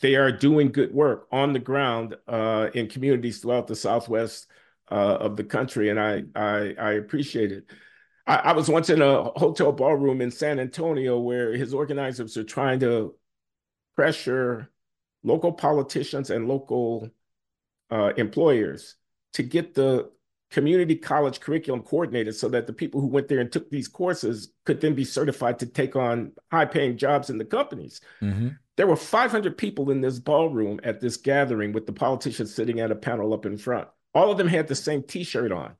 [0.00, 4.46] they are doing good work on the ground uh, in communities throughout the Southwest
[4.90, 7.66] uh, of the country, and I I, I appreciate it.
[8.28, 12.44] I, I, was once in a hotel ballroom in San Antonio where his organizers are
[12.44, 13.14] trying to
[13.96, 14.70] pressure
[15.24, 17.10] local politicians and local
[17.90, 18.96] uh, employers
[19.32, 20.10] to get the
[20.50, 24.52] community college curriculum coordinators so that the people who went there and took these courses
[24.64, 28.00] could then be certified to take on high paying jobs in the companies.
[28.22, 28.48] Mm-hmm.
[28.76, 32.90] There were 500 people in this ballroom at this gathering with the politicians sitting at
[32.90, 33.88] a panel up in front.
[34.14, 35.74] All of them had the same t shirt on,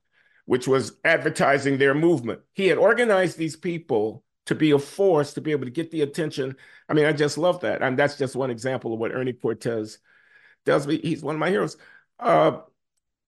[0.48, 2.40] which was advertising their movement.
[2.54, 6.00] He had organized these people to be a force to be able to get the
[6.00, 6.56] attention.
[6.88, 7.82] I mean, I just love that.
[7.82, 9.98] And that's just one example of what Ernie Cortez
[10.64, 10.86] does.
[10.86, 11.76] He's one of my heroes.
[12.18, 12.60] Uh,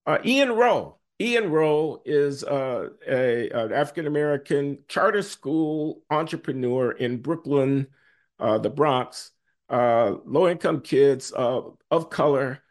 [0.06, 7.18] uh, Ian Rowe, Ian Rowe is uh, a, an African American charter school entrepreneur in
[7.18, 7.88] Brooklyn,
[8.38, 9.32] uh, the Bronx.
[9.68, 11.60] Uh, low income kids uh,
[11.90, 12.62] of color.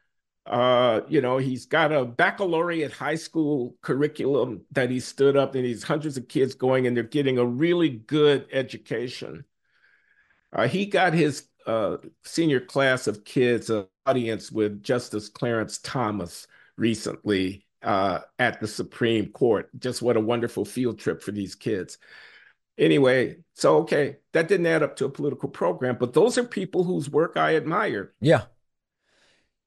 [0.49, 5.63] Uh, you know, he's got a baccalaureate high school curriculum that he stood up, and
[5.63, 9.45] he's hundreds of kids going, and they're getting a really good education.
[10.51, 11.49] Uh, he got his
[12.23, 16.47] senior class of kids an audience with Justice Clarence Thomas
[16.77, 19.69] recently uh, at the Supreme Court.
[19.79, 21.97] Just what a wonderful field trip for these kids.
[22.77, 26.83] Anyway, so okay, that didn't add up to a political program, but those are people
[26.83, 28.13] whose work I admire.
[28.21, 28.43] Yeah.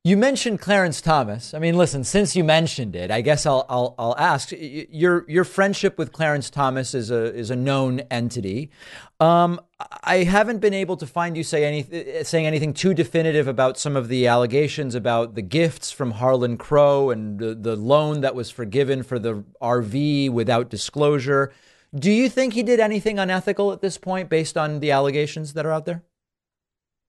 [0.04, 1.54] You mentioned Clarence Thomas.
[1.54, 5.44] I mean, listen, since you mentioned it, I guess I'll I'll, I'll ask your your
[5.44, 8.72] friendship with Clarence Thomas is a is a known entity.
[9.20, 9.60] Um,
[10.02, 13.94] I haven't been able to find you say any saying anything too definitive about some
[13.94, 18.50] of the allegations about the gifts from Harlan Crow and the, the loan that was
[18.50, 21.52] forgiven for the RV without disclosure.
[21.94, 25.64] Do you think he did anything unethical at this point based on the allegations that
[25.64, 26.02] are out there?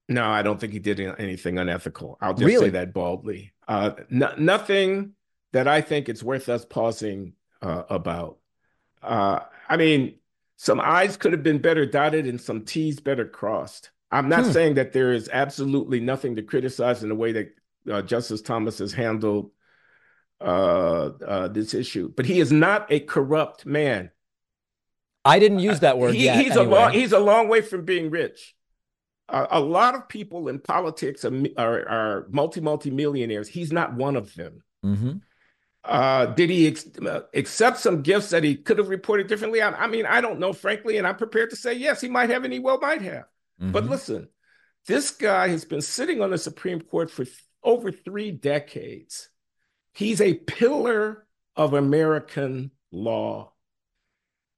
[0.08, 2.18] No, I don't think he did anything unethical.
[2.20, 2.66] I'll just really?
[2.66, 3.52] say that baldly.
[3.66, 5.12] Uh, nothing
[5.52, 7.32] that I think it's worth us pausing
[7.62, 8.38] uh, about.
[9.02, 10.16] Uh, I mean,
[10.56, 13.90] some I's could have been better dotted and some T's better crossed.
[14.10, 14.52] I'm not hmm.
[14.52, 17.54] saying that there is absolutely nothing to criticize in the way that
[17.90, 19.50] uh, Justice Thomas has handled
[20.40, 24.10] uh, uh, this issue, but he is not a corrupt man.
[25.24, 26.36] I didn't use that word he, yet.
[26.36, 26.66] He's anyway.
[26.66, 28.54] a long he's a long way from being rich
[29.28, 33.48] a lot of people in politics are, are, are multi multi millionaires.
[33.48, 34.62] He's not one of them.
[34.84, 35.12] Mm-hmm.
[35.84, 39.60] Uh, did he ex- uh, accept some gifts that he could have reported differently?
[39.60, 42.30] I, I, mean, I don't know, frankly, and I'm prepared to say yes, he might
[42.30, 43.24] have, and he well might have.
[43.60, 43.72] Mm-hmm.
[43.72, 44.28] But listen,
[44.86, 49.28] this guy has been sitting on the Supreme Court for th- over three decades.
[49.92, 53.52] He's a pillar of American law.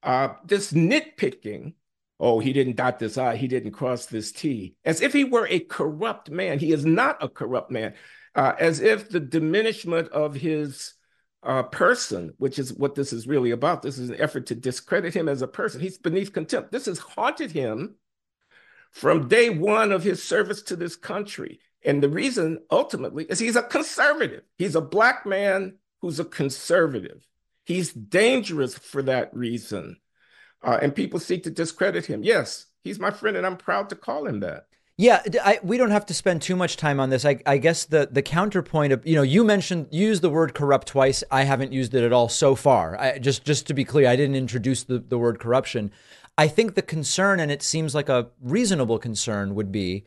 [0.03, 1.75] Uh, this nitpicking
[2.19, 5.47] oh, he didn't dot this I, he didn't cross this T, as if he were
[5.49, 6.59] a corrupt man.
[6.59, 7.95] He is not a corrupt man,
[8.35, 10.95] uh, as if the diminishment of his
[11.43, 15.15] uh, person, which is what this is really about, this is an effort to discredit
[15.15, 15.81] him as a person.
[15.81, 16.73] He's beneath contempt.
[16.73, 17.97] This has haunted him
[18.91, 21.61] from day one of his service to this country.
[21.85, 24.43] And the reason ultimately is he's a conservative.
[24.59, 27.25] He's a black man who's a conservative.
[27.65, 29.99] He's dangerous for that reason
[30.63, 32.23] uh, and people seek to discredit him.
[32.23, 34.67] Yes, he's my friend, and I'm proud to call him that.
[34.99, 37.27] Yeah, I, we don't have to spend too much time on this.
[37.27, 40.89] I, I, guess the the counterpoint of you know you mentioned use the word corrupt
[40.89, 41.23] twice.
[41.31, 42.99] I haven't used it at all so far.
[42.99, 45.93] I, just just to be clear, I didn't introduce the, the word corruption.
[46.39, 50.05] I think the concern, and it seems like a reasonable concern, would be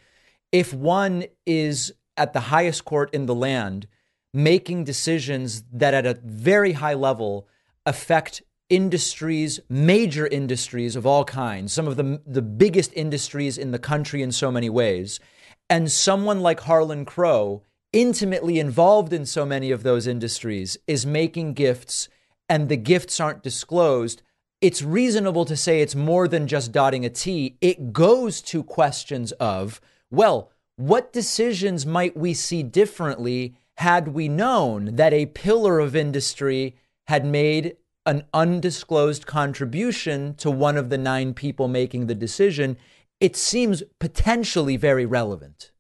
[0.51, 3.87] if one is at the highest court in the land
[4.33, 7.47] making decisions that at a very high level
[7.85, 13.79] affect industries, major industries of all kinds, some of the, the biggest industries in the
[13.79, 15.19] country in so many ways.
[15.69, 21.53] And someone like Harlan Crow, intimately involved in so many of those industries, is making
[21.53, 22.09] gifts
[22.47, 24.21] and the gifts aren't disclosed.
[24.61, 27.57] It's reasonable to say it's more than just dotting a T.
[27.61, 29.79] It goes to questions of,
[30.11, 36.75] well, what decisions might we see differently had we known that a pillar of industry
[37.07, 42.77] had made an undisclosed contribution to one of the nine people making the decision,
[43.19, 45.71] it seems potentially very relevant.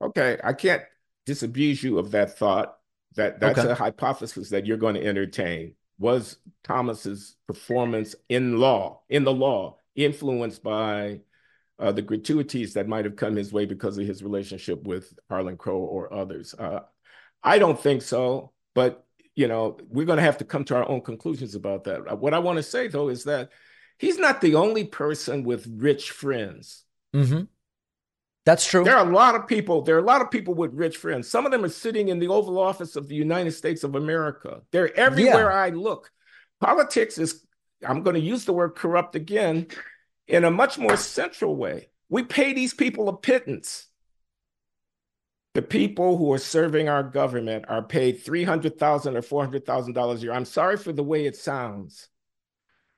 [0.00, 0.82] Okay, I can't
[1.26, 2.76] disabuse you of that thought.
[3.16, 3.70] That that's okay.
[3.70, 5.74] a hypothesis that you're going to entertain.
[5.98, 11.20] Was Thomas's performance in law, in the law, influenced by
[11.80, 15.56] uh, the gratuities that might have come his way because of his relationship with Harlan
[15.56, 16.54] Crow or others?
[16.54, 16.80] Uh,
[17.42, 19.07] I don't think so, but
[19.38, 22.10] you know, we're going to have to come to our own conclusions about that.
[22.10, 23.50] Uh, what I want to say, though, is that
[23.96, 26.82] he's not the only person with rich friends.
[27.14, 27.42] Mm-hmm.
[28.44, 28.82] That's true.
[28.82, 29.82] There are a lot of people.
[29.82, 31.28] There are a lot of people with rich friends.
[31.28, 34.62] Some of them are sitting in the Oval Office of the United States of America.
[34.72, 35.56] They're everywhere yeah.
[35.56, 36.10] I look.
[36.60, 37.46] Politics is,
[37.86, 39.68] I'm going to use the word corrupt again,
[40.26, 41.90] in a much more central way.
[42.08, 43.86] We pay these people a pittance.
[45.58, 50.32] The people who are serving our government are paid 300,000 or $400,000 a year.
[50.32, 52.06] I'm sorry for the way it sounds,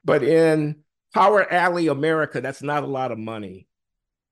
[0.05, 0.81] but in
[1.15, 3.67] Power Alley America, that's not a lot of money.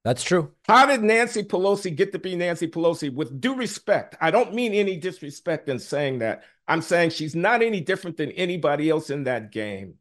[0.05, 0.53] That's true.
[0.67, 3.11] How did Nancy Pelosi get to be Nancy Pelosi?
[3.11, 6.43] With due respect, I don't mean any disrespect in saying that.
[6.67, 9.95] I'm saying she's not any different than anybody else in that game.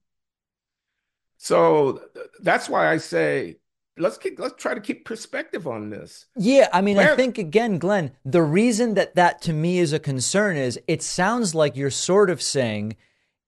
[1.38, 2.01] So
[2.41, 3.59] that's why I say
[4.00, 6.26] let's keep, let's try to keep perspective on this.
[6.36, 9.93] Yeah, I mean, Where, I think again, Glenn, the reason that that to me is
[9.93, 12.95] a concern is it sounds like you're sort of saying,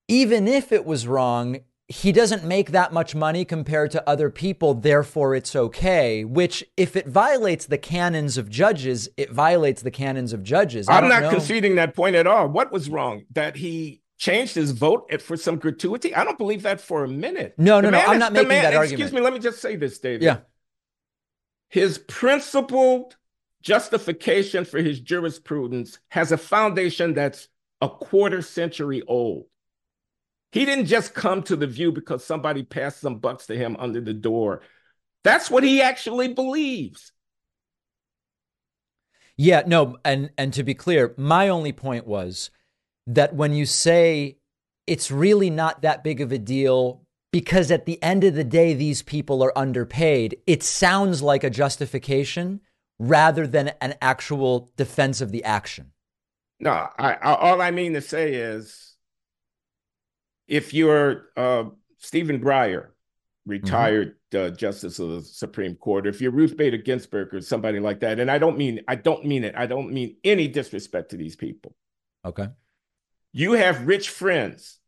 [0.08, 4.76] even if it was wrong, he doesn't make that much money compared to other people,
[4.76, 6.24] therefore it's okay.
[6.24, 10.88] Which, if it violates the canons of judges, it violates the canons of judges.
[10.88, 11.32] I am not know.
[11.32, 12.47] conceding that point at all.
[12.47, 13.26] What was wrong?
[13.32, 16.13] That he changed his vote for some gratuity?
[16.13, 17.55] I don't believe that for a minute.
[17.57, 17.97] No, no, no.
[17.97, 19.01] I'm not making man, that excuse argument.
[19.01, 19.22] Excuse me.
[19.22, 20.22] Let me just say this, David.
[20.22, 20.38] Yeah.
[21.70, 23.15] His principled
[23.61, 27.47] justification for his jurisprudence has a foundation that's
[27.82, 29.45] a quarter century old.
[30.51, 34.01] He didn't just come to the view because somebody passed some bucks to him under
[34.01, 34.61] the door.
[35.24, 37.11] That's what he actually believes.
[39.38, 42.49] Yeah, no, and and to be clear, my only point was
[43.10, 44.38] that when you say
[44.86, 47.01] it's really not that big of a deal
[47.32, 51.49] because at the end of the day these people are underpaid, it sounds like a
[51.49, 52.62] justification
[52.99, 55.91] rather than an actual defense of the action.
[56.60, 58.95] No, I, I all I mean to say is
[60.47, 61.66] if you're uh,
[61.97, 62.88] Stephen Breyer,
[63.45, 64.53] retired mm-hmm.
[64.53, 68.20] uh, justice of the Supreme Court, if you're Ruth Bader Ginsburg or somebody like that,
[68.20, 69.55] and I don't mean I don't mean it.
[69.55, 71.76] I don't mean any disrespect to these people.
[72.26, 72.47] Okay.
[73.32, 74.80] You have rich friends.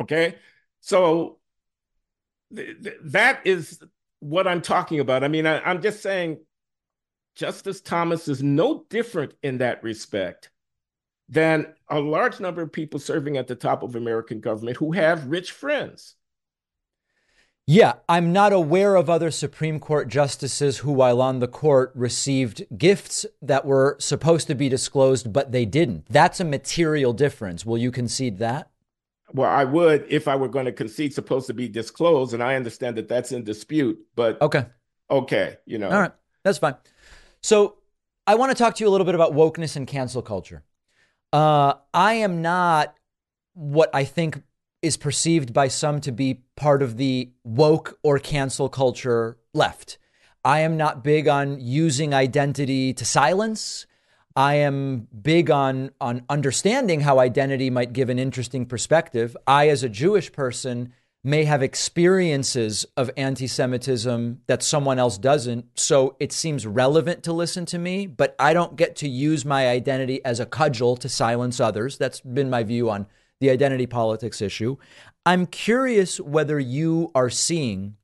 [0.00, 0.36] Okay.
[0.80, 1.38] So
[2.54, 3.80] th- th- that is
[4.20, 5.24] what I'm talking about.
[5.24, 6.38] I mean, I, I'm just saying
[7.34, 10.50] Justice Thomas is no different in that respect
[11.28, 15.26] than a large number of people serving at the top of American government who have
[15.26, 16.16] rich friends.
[17.66, 22.64] Yeah, I'm not aware of other Supreme Court justices who, while on the court, received
[22.76, 26.06] gifts that were supposed to be disclosed, but they didn't.
[26.08, 27.64] That's a material difference.
[27.64, 28.70] Will you concede that?
[29.32, 32.56] Well, I would if I were going to concede supposed to be disclosed, and I
[32.56, 33.98] understand that that's in dispute.
[34.14, 34.66] But okay,
[35.10, 36.74] okay, you know, all right, that's fine.
[37.42, 37.76] So
[38.26, 40.64] I want to talk to you a little bit about wokeness and cancel culture.
[41.32, 42.94] Uh, I am not
[43.54, 44.42] what I think
[44.82, 49.98] is perceived by some to be part of the woke or cancel culture left.
[50.44, 53.86] I am not big on using identity to silence.
[54.34, 59.36] I am big on on understanding how identity might give an interesting perspective.
[59.46, 60.92] I as a Jewish person
[61.24, 65.66] may have experiences of anti Semitism that someone else doesn't.
[65.78, 69.68] So it seems relevant to listen to me, but I don't get to use my
[69.68, 71.98] identity as a cudgel to silence others.
[71.98, 73.06] That's been my view on
[73.42, 74.76] the identity politics issue.
[75.26, 77.96] I'm curious whether you are seeing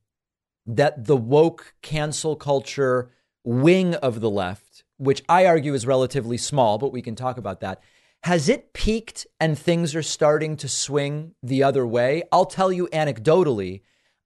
[0.65, 3.09] that the woke cancel culture
[3.45, 7.61] wing of the left, which I argue is relatively small, but we can talk about
[7.61, 7.81] that
[8.23, 12.23] has it peaked and things are starting to swing the other way?
[12.31, 13.81] I'll tell you anecdotally,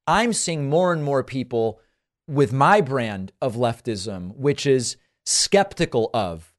[0.08, 1.80] I'm seeing more and more people
[2.28, 6.53] with my brand of leftism, which is skeptical of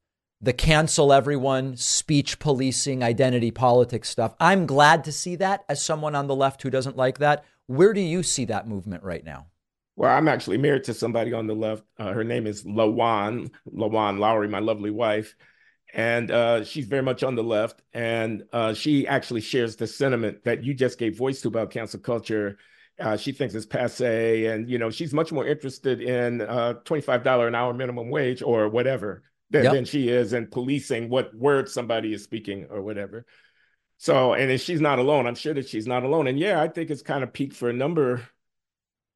[0.44, 4.34] the cancel everyone, speech policing, identity politics stuff.
[4.38, 7.44] I'm glad to see that as someone on the left who doesn't like that.
[7.66, 9.46] Where do you see that movement right now?
[9.96, 11.84] Well, I'm actually married to somebody on the left.
[11.98, 15.34] Uh, her name is Lawan, Lawan Loury, my lovely wife
[15.94, 17.80] and uh, she's very much on the left.
[17.94, 22.00] And uh, she actually shares the sentiment that you just gave voice to about cancel
[22.00, 22.58] culture.
[22.98, 27.24] Uh, she thinks it's passe, and you know she's much more interested in uh, twenty-five
[27.24, 29.72] dollar an hour minimum wage or whatever than, yep.
[29.72, 33.26] than she is in policing what words somebody is speaking or whatever.
[33.98, 35.26] So, and she's not alone.
[35.26, 36.26] I'm sure that she's not alone.
[36.26, 38.22] And yeah, I think it's kind of peaked for a number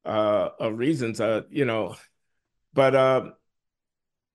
[0.05, 1.19] uh, of reasons.
[1.19, 1.95] Uh, you know,
[2.73, 3.31] but uh,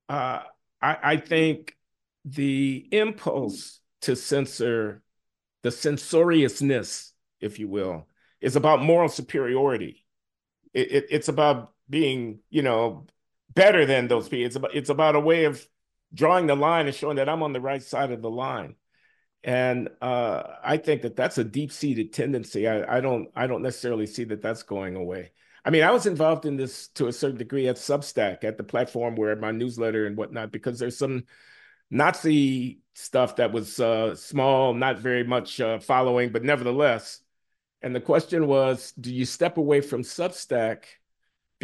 [0.08, 0.42] uh,
[0.80, 1.76] I, I think
[2.24, 5.02] the impulse to censor,
[5.62, 8.06] the censoriousness, if you will,
[8.40, 10.04] is about moral superiority.
[10.72, 13.06] It, it, it's about being, you know,
[13.54, 14.46] better than those people.
[14.46, 15.66] It's about it's about a way of
[16.14, 18.76] drawing the line and showing that I'm on the right side of the line.
[19.42, 22.66] And uh, I think that that's a deep-seated tendency.
[22.66, 25.32] I, I don't I don't necessarily see that that's going away.
[25.66, 28.64] I mean, I was involved in this to a certain degree at Substack, at the
[28.64, 31.24] platform where my newsletter and whatnot, because there's some
[31.90, 37.20] Nazi stuff that was uh, small, not very much uh, following, but nevertheless.
[37.82, 40.84] And the question was, do you step away from Substack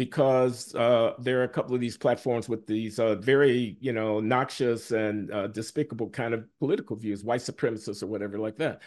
[0.01, 4.19] because uh, there are a couple of these platforms with these uh, very, you know,
[4.19, 8.81] noxious and uh, despicable kind of political views, white supremacists or whatever like that.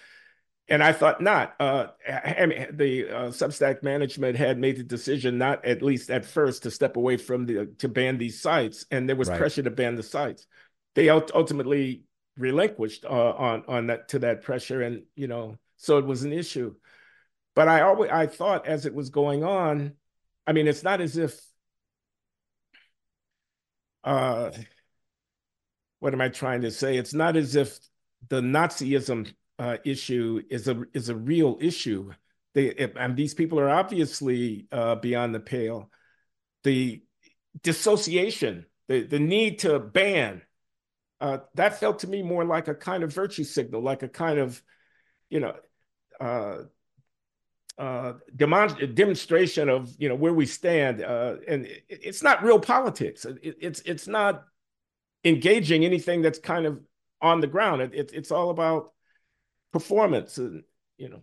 [0.66, 1.54] And I thought not.
[1.60, 6.24] Uh, I mean, the uh, Substack management had made the decision, not at least at
[6.24, 9.38] first, to step away from the to ban these sites, and there was right.
[9.38, 10.48] pressure to ban the sites.
[10.96, 12.02] They ultimately
[12.36, 16.32] relinquished uh, on on that to that pressure, and you know, so it was an
[16.32, 16.74] issue.
[17.54, 19.92] But I always I thought as it was going on,
[20.46, 21.40] I mean, it's not as if
[24.04, 24.50] uh,
[26.00, 26.98] what am I trying to say?
[26.98, 27.78] It's not as if
[28.28, 32.12] the Nazism uh, issue is a is a real issue.
[32.54, 35.90] They and these people are obviously uh, beyond the pale.
[36.62, 37.02] The
[37.62, 40.42] dissociation, the the need to ban,
[41.20, 44.38] uh, that felt to me more like a kind of virtue signal, like a kind
[44.38, 44.62] of,
[45.30, 45.54] you know,
[47.78, 53.24] uh, demonstration of you know where we stand, uh, and it, it's not real politics.
[53.24, 54.44] It, it's it's not
[55.24, 56.80] engaging anything that's kind of
[57.20, 57.82] on the ground.
[57.82, 58.92] It, it's all about
[59.74, 60.62] performance and
[60.98, 61.20] you know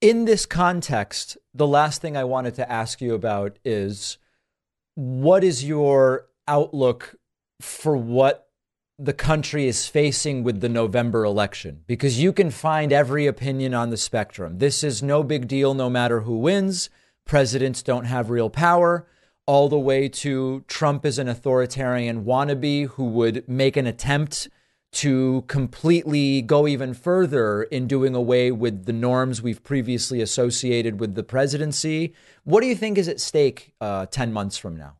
[0.00, 4.16] in this context the last thing i wanted to ask you about is
[4.94, 7.16] what is your outlook
[7.60, 8.45] for what
[8.98, 13.90] the country is facing with the November election because you can find every opinion on
[13.90, 14.58] the spectrum.
[14.58, 16.88] This is no big deal no matter who wins.
[17.26, 19.06] Presidents don't have real power,
[19.46, 24.48] all the way to Trump is an authoritarian wannabe who would make an attempt
[24.92, 31.14] to completely go even further in doing away with the norms we've previously associated with
[31.14, 32.14] the presidency.
[32.44, 34.96] What do you think is at stake uh, 10 months from now?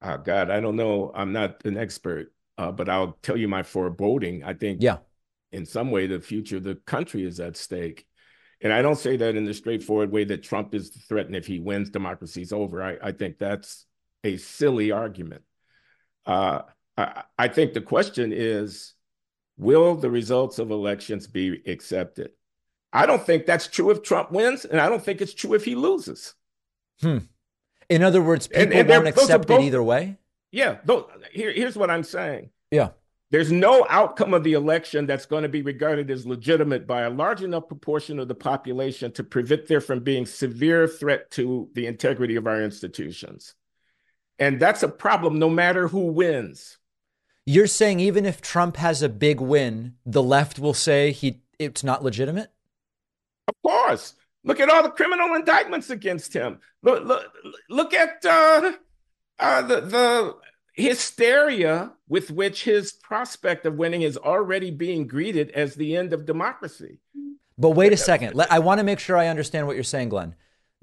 [0.00, 1.12] Oh, God, I don't know.
[1.14, 4.44] I'm not an expert, uh, but I'll tell you my foreboding.
[4.44, 4.98] I think, yeah,
[5.52, 8.06] in some way, the future of the country is at stake.
[8.60, 11.36] And I don't say that in the straightforward way that Trump is the threat, and
[11.36, 12.82] if he wins, democracy's over.
[12.82, 13.84] I, I think that's
[14.22, 15.42] a silly argument.
[16.24, 16.62] Uh,
[16.96, 18.94] I, I think the question is
[19.56, 22.30] will the results of elections be accepted?
[22.92, 25.64] I don't think that's true if Trump wins, and I don't think it's true if
[25.64, 26.34] he loses.
[27.00, 27.18] Hmm.
[27.90, 30.16] In other words, people and, and won't accept both, it either way.
[30.54, 30.78] Yeah.
[30.84, 32.50] Those, here, here's what I'm saying.
[32.70, 32.90] Yeah.
[33.32, 37.10] There's no outcome of the election that's going to be regarded as legitimate by a
[37.10, 41.86] large enough proportion of the population to prevent there from being severe threat to the
[41.86, 43.54] integrity of our institutions.
[44.38, 46.78] And that's a problem no matter who wins.
[47.46, 51.82] You're saying even if Trump has a big win, the left will say he it's
[51.82, 52.52] not legitimate?
[53.48, 54.14] Of course.
[54.44, 56.60] Look at all the criminal indictments against him.
[56.82, 57.32] Look, look,
[57.68, 58.72] look at uh,
[59.38, 60.36] uh, the the
[60.74, 66.26] hysteria with which his prospect of winning is already being greeted as the end of
[66.26, 66.98] democracy.
[67.56, 68.40] But wait a second.
[68.50, 70.34] I want to make sure I understand what you're saying, Glenn.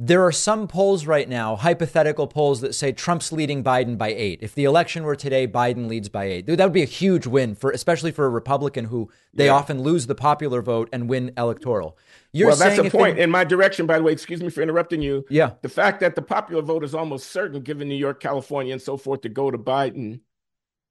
[0.03, 4.39] There are some polls right now, hypothetical polls that say Trump's leading Biden by eight.
[4.41, 6.47] If the election were today, Biden leads by eight.
[6.47, 9.51] That would be a huge win for, especially for a Republican who they yeah.
[9.51, 11.99] often lose the popular vote and win electoral.
[12.31, 14.11] You're well, that's a point in my direction, by the way.
[14.11, 15.23] Excuse me for interrupting you.
[15.29, 15.51] Yeah.
[15.61, 18.97] The fact that the popular vote is almost certain, given New York, California, and so
[18.97, 20.21] forth, to go to Biden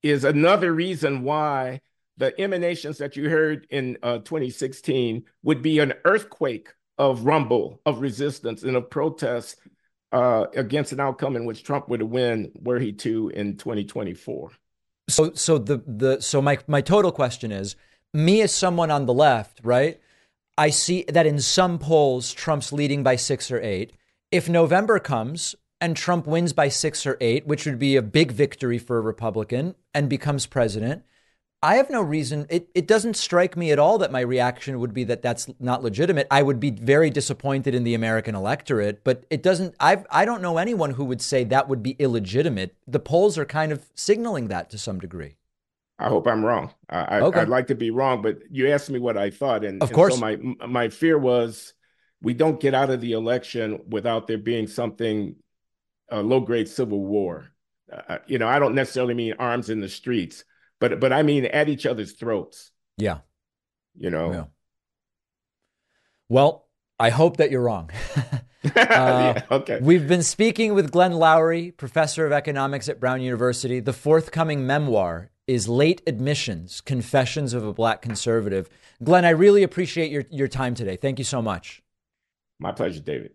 [0.05, 1.81] is another reason why
[2.17, 8.03] the emanations that you heard in uh, 2016 would be an earthquake of rumble, of
[8.03, 9.57] resistance, and of protest
[10.13, 14.53] uh, against an outcome in which Trump would win were he to in 2024.
[15.09, 17.75] So, so the the so my my total question is,
[18.13, 19.99] me as someone on the left, right?
[20.59, 23.95] I see that in some polls Trump's leading by six or eight.
[24.31, 28.31] If November comes and Trump wins by six or eight, which would be a big
[28.31, 31.03] victory for a Republican, and becomes president,
[31.63, 32.47] I have no reason.
[32.49, 35.83] It, it doesn't strike me at all that my reaction would be that that's not
[35.83, 36.27] legitimate.
[36.31, 39.75] I would be very disappointed in the American electorate, but it doesn't.
[39.79, 42.75] I I don't know anyone who would say that would be illegitimate.
[42.87, 45.37] The polls are kind of signaling that to some degree.
[45.99, 46.73] I hope I'm wrong.
[46.89, 47.41] I, okay.
[47.41, 50.19] I'd like to be wrong, but you asked me what I thought, and of course,
[50.19, 51.75] and so my my fear was
[52.23, 55.37] we don't get out of the election without there being something
[56.09, 57.51] a low grade civil war.
[57.93, 60.45] Uh, you know, I don't necessarily mean arms in the streets
[60.81, 62.73] but but I mean at each other's throats.
[62.97, 63.19] Yeah.
[63.97, 64.33] You know.
[64.33, 64.45] Yeah.
[66.29, 66.67] Well,
[66.99, 67.91] I hope that you're wrong.
[68.17, 68.41] uh,
[68.77, 69.79] yeah, okay.
[69.81, 73.81] We've been speaking with Glenn Loury, professor of economics at Brown University.
[73.81, 78.69] The forthcoming memoir is Late Admissions Confessions of a Black Conservative.
[79.03, 80.97] Glenn, I really appreciate your, your time today.
[80.97, 81.83] Thank you so much.
[82.59, 83.33] My pleasure, David.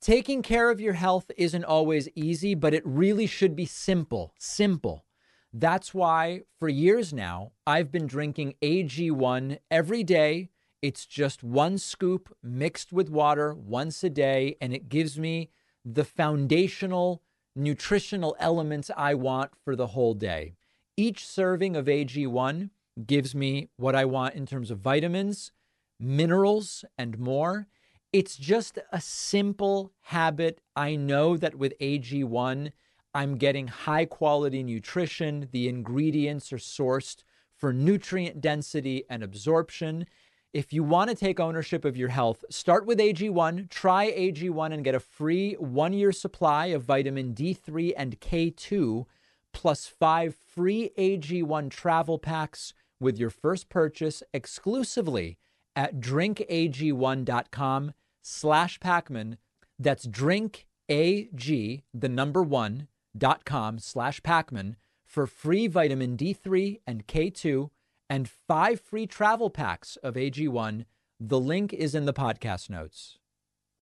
[0.00, 4.34] Taking care of your health isn't always easy, but it really should be simple.
[4.38, 5.04] Simple.
[5.52, 10.50] That's why for years now, I've been drinking AG1 every day
[10.82, 15.50] It's just one scoop mixed with water once a day, and it gives me
[15.84, 17.22] the foundational
[17.54, 20.54] nutritional elements I want for the whole day.
[20.96, 22.70] Each serving of AG1
[23.06, 25.52] gives me what I want in terms of vitamins,
[25.98, 27.66] minerals, and more.
[28.12, 30.62] It's just a simple habit.
[30.74, 32.72] I know that with AG1,
[33.14, 35.48] I'm getting high quality nutrition.
[35.50, 37.22] The ingredients are sourced
[37.56, 40.06] for nutrient density and absorption.
[40.52, 43.68] If you want to take ownership of your health, start with AG1.
[43.68, 49.06] Try AG1 and get a free one year supply of vitamin D3 and K2,
[49.52, 55.38] plus five free AG1 travel packs with your first purchase exclusively
[55.76, 57.92] at drinkag1.com
[58.22, 59.36] slash Pakman.
[59.78, 67.70] That's drinkag, the number one, dot com slash Pakman for free vitamin D3 and K2
[68.08, 70.84] and five free travel packs of AG1.
[71.18, 73.18] The link is in the podcast notes.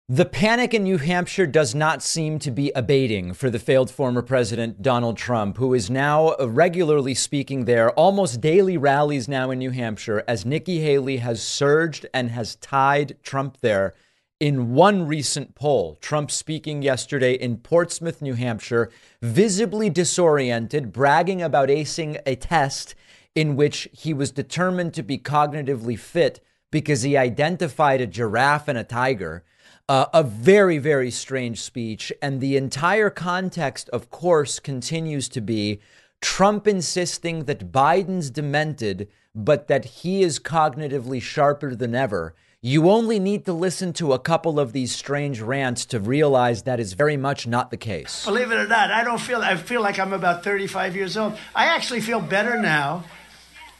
[0.08, 4.20] The panic in New Hampshire does not seem to be abating for the failed former
[4.20, 9.70] president Donald Trump, who is now regularly speaking there, almost daily rallies now in New
[9.70, 13.94] Hampshire, as Nikki Haley has surged and has tied Trump there.
[14.40, 18.90] In one recent poll, Trump speaking yesterday in Portsmouth, New Hampshire,
[19.22, 22.96] visibly disoriented, bragging about acing a test
[23.36, 28.76] in which he was determined to be cognitively fit because he identified a giraffe and
[28.76, 29.44] a tiger.
[29.88, 32.12] Uh, a very, very strange speech.
[32.20, 35.80] And the entire context, of course, continues to be
[36.20, 42.34] Trump insisting that Biden's demented, but that he is cognitively sharper than ever.
[42.66, 46.80] You only need to listen to a couple of these strange rants to realize that
[46.80, 48.24] is very much not the case.
[48.24, 51.36] Believe it or not, I don't feel I feel like I'm about 35 years old.
[51.54, 53.04] I actually feel better now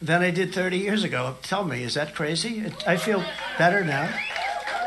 [0.03, 1.35] than I did 30 years ago.
[1.41, 2.71] Tell me, is that crazy?
[2.85, 3.25] I feel
[3.57, 4.07] better now.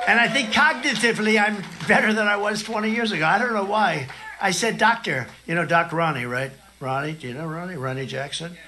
[0.07, 3.26] And I think cognitively, I'm better than I was 20 years ago.
[3.26, 4.07] I don't know why.
[4.40, 6.53] I said, Doctor, you know, Doc Ronny, right?
[6.78, 7.74] Ronny, do you know Ronny?
[7.74, 8.59] Ronny Jackson?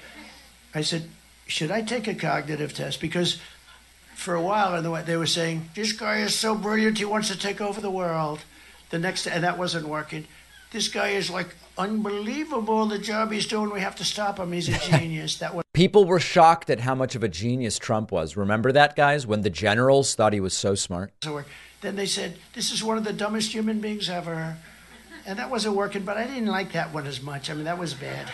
[0.75, 1.09] I said,
[1.47, 2.99] Should I take a cognitive test?
[2.99, 3.39] Because
[4.21, 7.37] for a while, and they were saying, This guy is so brilliant, he wants to
[7.37, 8.39] take over the world.
[8.91, 10.27] The next, and that wasn't working.
[10.71, 13.71] This guy is like unbelievable the job he's doing.
[13.71, 14.51] We have to stop him.
[14.51, 15.37] He's a genius.
[15.37, 18.37] That was People were shocked at how much of a genius Trump was.
[18.37, 21.11] Remember that, guys, when the generals thought he was so smart?
[21.81, 24.57] Then they said, This is one of the dumbest human beings ever.
[25.25, 27.49] And that wasn't working, but I didn't like that one as much.
[27.49, 28.31] I mean, that was bad.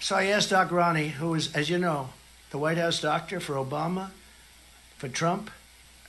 [0.00, 2.10] So I asked Doc Ronny, who was, as you know,
[2.50, 4.10] the White House doctor for Obama,
[5.04, 5.50] for Trump.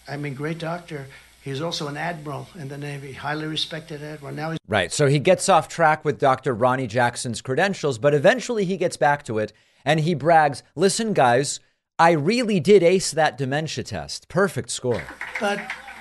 [0.08, 1.08] I mean, great doctor.
[1.44, 4.34] He's also an admiral in the Navy, highly respected admiral.
[4.34, 4.92] Now he's right.
[4.92, 6.54] So he gets off track with Dr.
[6.54, 9.52] Ronny Jackson's credentials, but eventually he gets back to it
[9.84, 11.60] and he brags, "Listen, guys,
[12.00, 14.30] I really did ace that dementia test.
[14.30, 15.04] Perfect score."
[15.40, 15.60] But,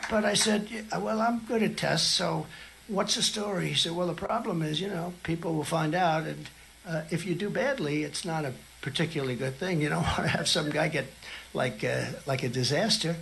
[0.08, 2.46] but I said, "Well, I'm good at tests, so
[2.86, 6.24] what's the story?" He said, "Well, the problem is, you know, people will find out,
[6.24, 6.48] and
[6.86, 9.80] uh, if you do badly, it's not a particularly good thing.
[9.80, 11.06] You don't want to have some guy get
[11.52, 13.16] like uh, like a disaster."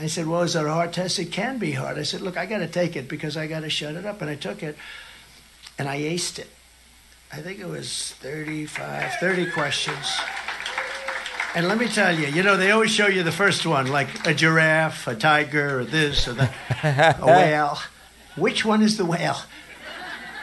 [0.00, 1.18] I said, Well, is that a hard test?
[1.18, 1.98] It can be hard.
[1.98, 4.20] I said, Look, I got to take it because I got to shut it up.
[4.20, 4.76] And I took it
[5.78, 6.48] and I aced it.
[7.32, 10.18] I think it was 35, 30 questions.
[11.54, 14.26] And let me tell you, you know, they always show you the first one, like
[14.26, 17.78] a giraffe, a tiger, or this, or that, a whale.
[18.36, 19.38] Which one is the whale?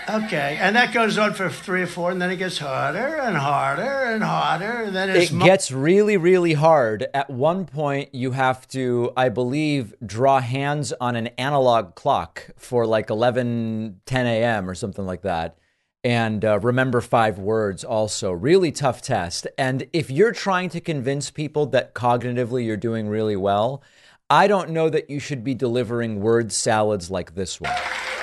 [0.09, 3.37] Okay, and that goes on for three or four, and then it gets harder and
[3.37, 7.07] harder and harder, and then it mo- gets really, really hard.
[7.13, 12.85] At one point, you have to, I believe, draw hands on an analog clock for
[12.85, 14.69] like 11, 10 a.m.
[14.69, 15.57] or something like that,
[16.03, 17.83] and uh, remember five words.
[17.83, 19.47] Also, really tough test.
[19.57, 23.83] And if you're trying to convince people that cognitively you're doing really well,
[24.29, 27.75] I don't know that you should be delivering word salads like this one.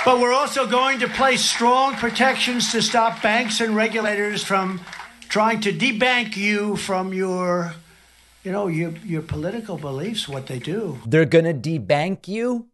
[0.09, 4.80] But we're also going to place strong protections to stop banks and regulators from
[5.28, 7.74] trying to debank you from your,
[8.42, 10.98] you know, your, your political beliefs, what they do.
[11.04, 12.68] They're going to debank you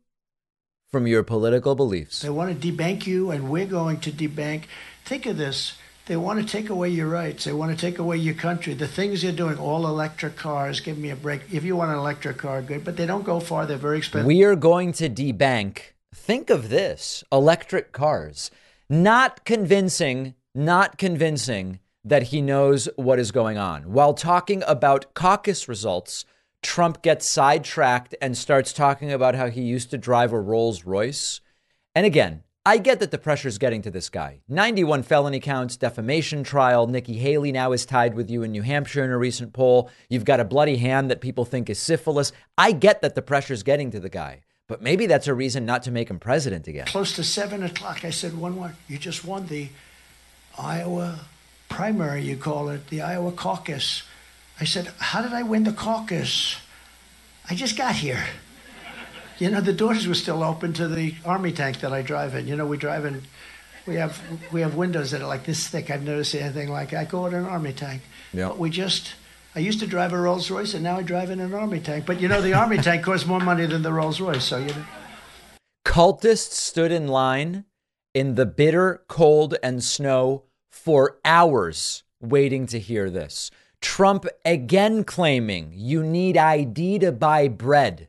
[0.92, 2.20] from your political beliefs.
[2.20, 4.66] They want to debank you, and we're going to debank.
[5.04, 5.76] Think of this.
[6.06, 7.42] They want to take away your rights.
[7.42, 8.74] They want to take away your country.
[8.74, 11.40] The things you're doing, all electric cars, give me a break.
[11.52, 13.66] If you want an electric car, good, but they don't go far.
[13.66, 14.24] They're very expensive.
[14.24, 18.52] We are going to debank Think of this electric cars.
[18.88, 23.92] Not convincing, not convincing that he knows what is going on.
[23.92, 26.24] While talking about caucus results,
[26.62, 31.40] Trump gets sidetracked and starts talking about how he used to drive a Rolls Royce.
[31.96, 34.40] And again, I get that the pressure's getting to this guy.
[34.48, 36.86] 91 felony counts, defamation trial.
[36.86, 39.90] Nikki Haley now is tied with you in New Hampshire in a recent poll.
[40.08, 42.30] You've got a bloody hand that people think is syphilis.
[42.56, 45.82] I get that the pressure's getting to the guy, but maybe that's a reason not
[45.82, 46.86] to make him president again.
[46.86, 48.74] Close to seven o'clock, I said, one one.
[48.88, 49.68] You just won the
[50.58, 51.20] Iowa
[51.68, 54.04] primary, you call it, the Iowa caucus.
[54.60, 56.56] I said, How did I win the caucus?
[57.50, 58.24] I just got here.
[59.38, 62.46] You know, the doors were still open to the army tank that I drive in.
[62.46, 63.22] You know, we drive in,
[63.86, 64.18] we have
[64.52, 65.90] we have windows that are like this thick.
[65.90, 66.96] I've never seen anything like it.
[66.96, 68.02] I go in an army tank.
[68.32, 68.48] Yeah.
[68.48, 69.12] But we just,
[69.56, 72.06] I used to drive a Rolls Royce, and now I drive in an army tank.
[72.06, 74.66] But you know, the army tank costs more money than the Rolls Royce, so you
[74.66, 74.84] know.
[75.86, 77.64] Cultists stood in line
[78.14, 83.52] in the bitter cold and snow for hours waiting to hear this.
[83.80, 88.08] Trump again claiming you need ID to buy bread.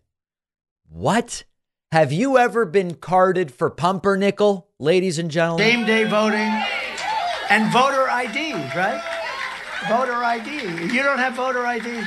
[0.90, 1.44] What?
[1.92, 5.68] Have you ever been carded for pumpernickel, ladies and gentlemen?
[5.68, 6.52] Same day voting
[7.50, 9.15] and voter ID, right?
[9.88, 10.94] Voter ID.
[10.94, 12.02] You don't have voter ID.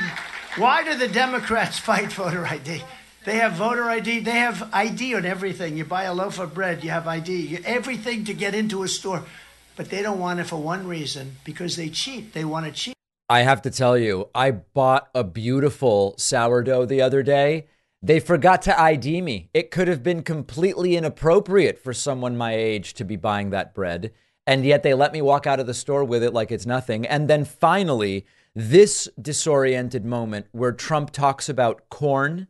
[0.57, 2.83] Why do the Democrats fight voter ID?
[3.25, 4.19] They have voter ID.
[4.19, 5.77] They have ID on everything.
[5.77, 7.33] You buy a loaf of bread, you have ID.
[7.33, 9.23] You, everything to get into a store.
[9.77, 12.33] But they don't want it for one reason because they cheat.
[12.33, 12.95] They want to cheat.
[13.29, 17.67] I have to tell you, I bought a beautiful sourdough the other day.
[18.01, 19.49] They forgot to ID me.
[19.53, 24.11] It could have been completely inappropriate for someone my age to be buying that bread.
[24.49, 27.05] And yet they let me walk out of the store with it like it's nothing.
[27.05, 28.25] And then finally,
[28.55, 32.47] this disoriented moment where Trump talks about corn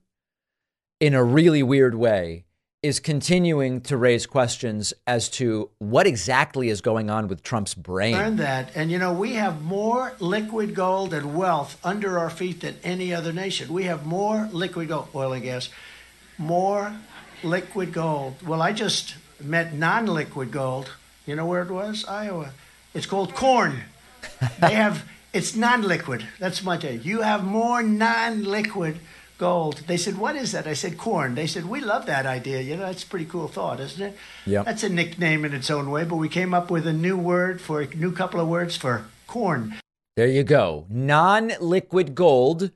[1.02, 2.45] in a really weird way
[2.82, 8.16] is continuing to raise questions as to what exactly is going on with Trump's brain.
[8.16, 8.72] Learn that.
[8.76, 13.14] And you know, we have more liquid gold and wealth under our feet than any
[13.14, 13.74] other nation.
[13.74, 15.68] We have more liquid gold, oil and gas,
[16.38, 16.95] more
[17.43, 18.41] liquid gold.
[18.47, 20.91] Well, I just met non liquid gold.
[21.30, 22.05] You know where it was?
[22.05, 22.53] Iowa.
[22.95, 23.84] It's called corn.
[24.59, 26.25] they have, it's non liquid.
[26.39, 27.05] That's my take.
[27.05, 28.97] You have more non liquid
[29.38, 29.84] gold.
[29.86, 30.65] They said, What is that?
[30.65, 31.36] I said, Corn.
[31.36, 32.61] They said, We love that idea.
[32.61, 34.17] You know, that's a pretty cool thought, isn't it?
[34.47, 34.65] Yep.
[34.65, 37.61] That's a nickname in its own way, but we came up with a new word
[37.61, 39.75] for a new couple of words for corn.
[40.17, 40.88] There you go.
[40.89, 42.71] Non liquid gold,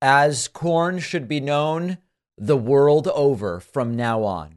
[0.00, 1.98] as corn should be known
[2.38, 4.56] the world over from now on.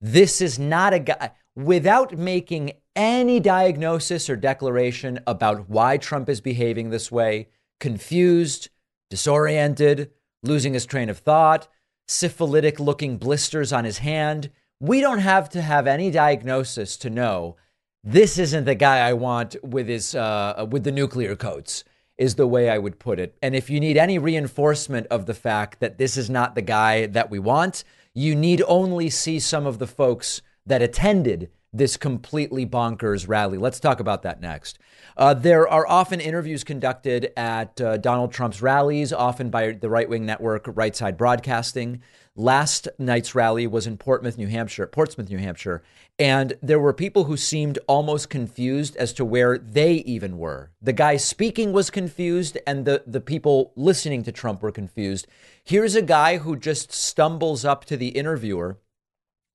[0.00, 6.40] This is not a guy, without making any diagnosis or declaration about why Trump is
[6.40, 7.48] behaving this way,
[7.80, 8.68] confused,
[9.10, 10.10] disoriented,
[10.42, 11.68] losing his train of thought,
[12.06, 14.50] syphilitic looking blisters on his hand.
[14.80, 17.56] We don't have to have any diagnosis to know
[18.02, 21.84] this isn't the guy I want with his uh, with the nuclear codes
[22.18, 23.36] is the way I would put it.
[23.42, 27.06] And if you need any reinforcement of the fact that this is not the guy
[27.06, 27.82] that we want,
[28.12, 33.58] you need only see some of the folks that attended this completely bonkers rally.
[33.58, 34.78] Let's talk about that next.
[35.16, 40.08] Uh, there are often interviews conducted at uh, Donald Trump's rallies, often by the right
[40.08, 42.00] wing network Right Side Broadcasting.
[42.36, 45.82] Last night's rally was in Portsmouth, New Hampshire, Portsmouth, New Hampshire,
[46.18, 50.70] and there were people who seemed almost confused as to where they even were.
[50.82, 55.28] The guy speaking was confused, and the, the people listening to Trump were confused.
[55.62, 58.78] Here's a guy who just stumbles up to the interviewer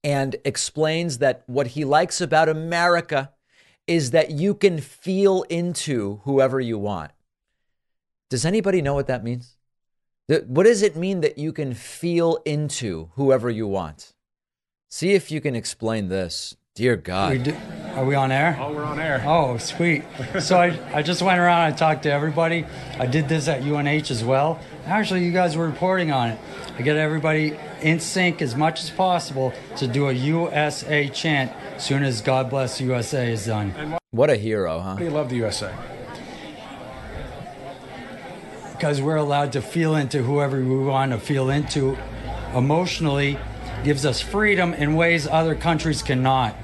[0.03, 3.31] and explains that what he likes about America
[3.87, 7.11] is that you can feel into whoever you want.
[8.29, 9.57] Does anybody know what that means?
[10.27, 14.13] What does it mean that you can feel into whoever you want?
[14.87, 16.55] See if you can explain this.
[16.79, 17.31] Dear God.
[17.33, 17.55] We do,
[17.95, 18.57] are we on air?
[18.57, 19.21] Oh, we're on air.
[19.27, 20.05] Oh, sweet.
[20.39, 22.65] So I, I just went around and talked to everybody.
[22.97, 24.61] I did this at UNH as well.
[24.85, 26.39] Actually, you guys were reporting on it.
[26.77, 31.85] I get everybody in sync as much as possible to do a USA chant as
[31.85, 33.97] soon as God Bless USA is done.
[34.11, 34.95] What a hero, huh?
[35.01, 35.75] You love the USA.
[38.71, 41.97] Because we're allowed to feel into whoever we want to feel into
[42.55, 43.37] emotionally,
[43.83, 46.55] gives us freedom in ways other countries cannot.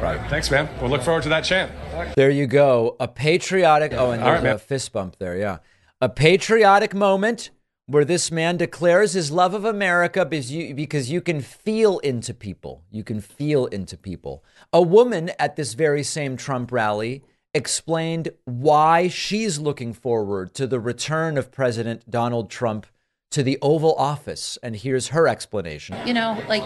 [0.00, 0.20] Right.
[0.30, 0.68] Thanks, man.
[0.80, 1.72] We'll look forward to that chant.
[2.14, 2.96] There you go.
[3.00, 3.92] A patriotic.
[3.92, 4.58] Oh, and All there's right, a man.
[4.58, 5.36] fist bump there.
[5.36, 5.58] Yeah.
[6.00, 7.50] A patriotic moment
[7.86, 12.32] where this man declares his love of America because you, because you can feel into
[12.32, 12.84] people.
[12.90, 14.44] You can feel into people.
[14.72, 20.78] A woman at this very same Trump rally explained why she's looking forward to the
[20.78, 22.86] return of President Donald Trump
[23.32, 24.58] to the Oval Office.
[24.62, 25.96] And here's her explanation.
[26.06, 26.62] you know, like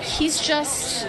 [0.00, 1.06] he's just.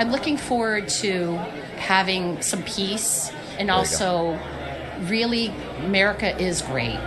[0.00, 1.34] I'm looking forward to
[1.76, 4.38] having some peace and also
[5.00, 5.48] really
[5.80, 6.98] America is great.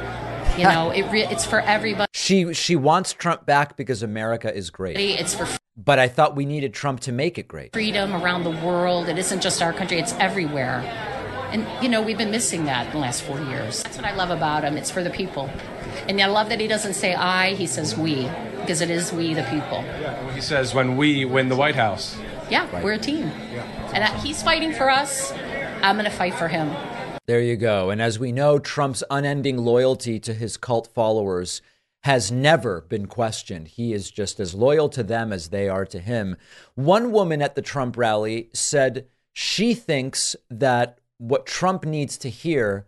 [0.59, 2.07] You know, it re- it's for everybody.
[2.13, 4.95] She she wants Trump back because America is great.
[4.99, 7.73] It's for But I thought we needed Trump to make it great.
[7.73, 9.09] freedom around the world.
[9.09, 10.81] It isn't just our country, it's everywhere.
[11.51, 13.81] And, you know, we've been missing that in the last four years.
[13.81, 14.77] That's what I love about him.
[14.77, 15.49] It's for the people.
[16.07, 18.27] And I love that he doesn't say I, he says we,
[18.59, 19.83] because it is we, the people.
[20.01, 22.17] Yeah, He says when we win the White House.
[22.53, 23.23] Yeah, we're a team.
[23.95, 25.31] And I, he's fighting for us.
[25.81, 26.71] I'm going to fight for him.
[27.25, 27.89] There you go.
[27.89, 31.63] And as we know, Trump's unending loyalty to his cult followers
[32.03, 33.69] has never been questioned.
[33.69, 36.37] He is just as loyal to them as they are to him.
[36.75, 42.85] One woman at the Trump rally said she thinks that what Trump needs to hear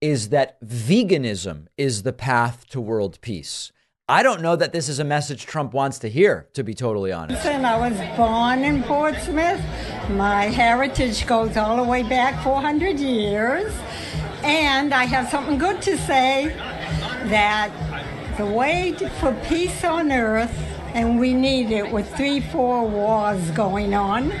[0.00, 3.70] is that veganism is the path to world peace.
[4.06, 7.10] I don't know that this is a message Trump wants to hear, to be totally
[7.10, 7.46] honest.
[7.46, 9.62] I was born in Portsmouth.
[10.10, 13.72] My heritage goes all the way back 400 years.
[14.42, 16.48] And I have something good to say
[17.28, 17.70] that
[18.36, 20.54] the way for peace on earth,
[20.92, 24.32] and we need it with three, four wars going on,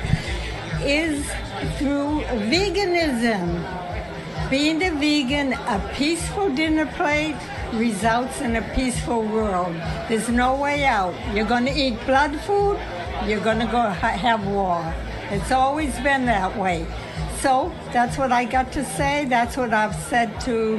[0.82, 1.24] is
[1.78, 3.93] through veganism.
[4.50, 7.36] Being a vegan, a peaceful dinner plate
[7.72, 9.74] results in a peaceful world.
[10.08, 11.14] There's no way out.
[11.34, 12.78] You're going to eat blood food,
[13.26, 14.94] you're going to go ha- have war.
[15.30, 16.86] It's always been that way.
[17.40, 19.24] So that's what I got to say.
[19.24, 20.78] That's what I've said to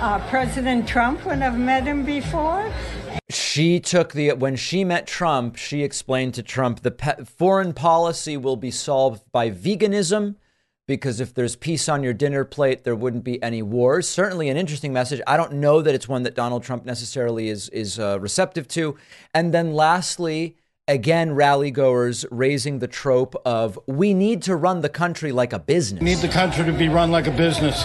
[0.00, 2.72] uh, President Trump when I've met him before.
[3.30, 8.36] She took the when she met Trump, she explained to Trump the pe- foreign policy
[8.36, 10.36] will be solved by veganism
[10.92, 14.06] because if there's peace on your dinner plate, there wouldn't be any wars.
[14.06, 15.22] Certainly an interesting message.
[15.26, 18.98] I don't know that it's one that Donald Trump necessarily is is uh, receptive to.
[19.32, 24.90] And then lastly, again rally goers raising the trope of we need to run the
[24.90, 26.02] country like a business.
[26.02, 27.84] need the country to be run like a business.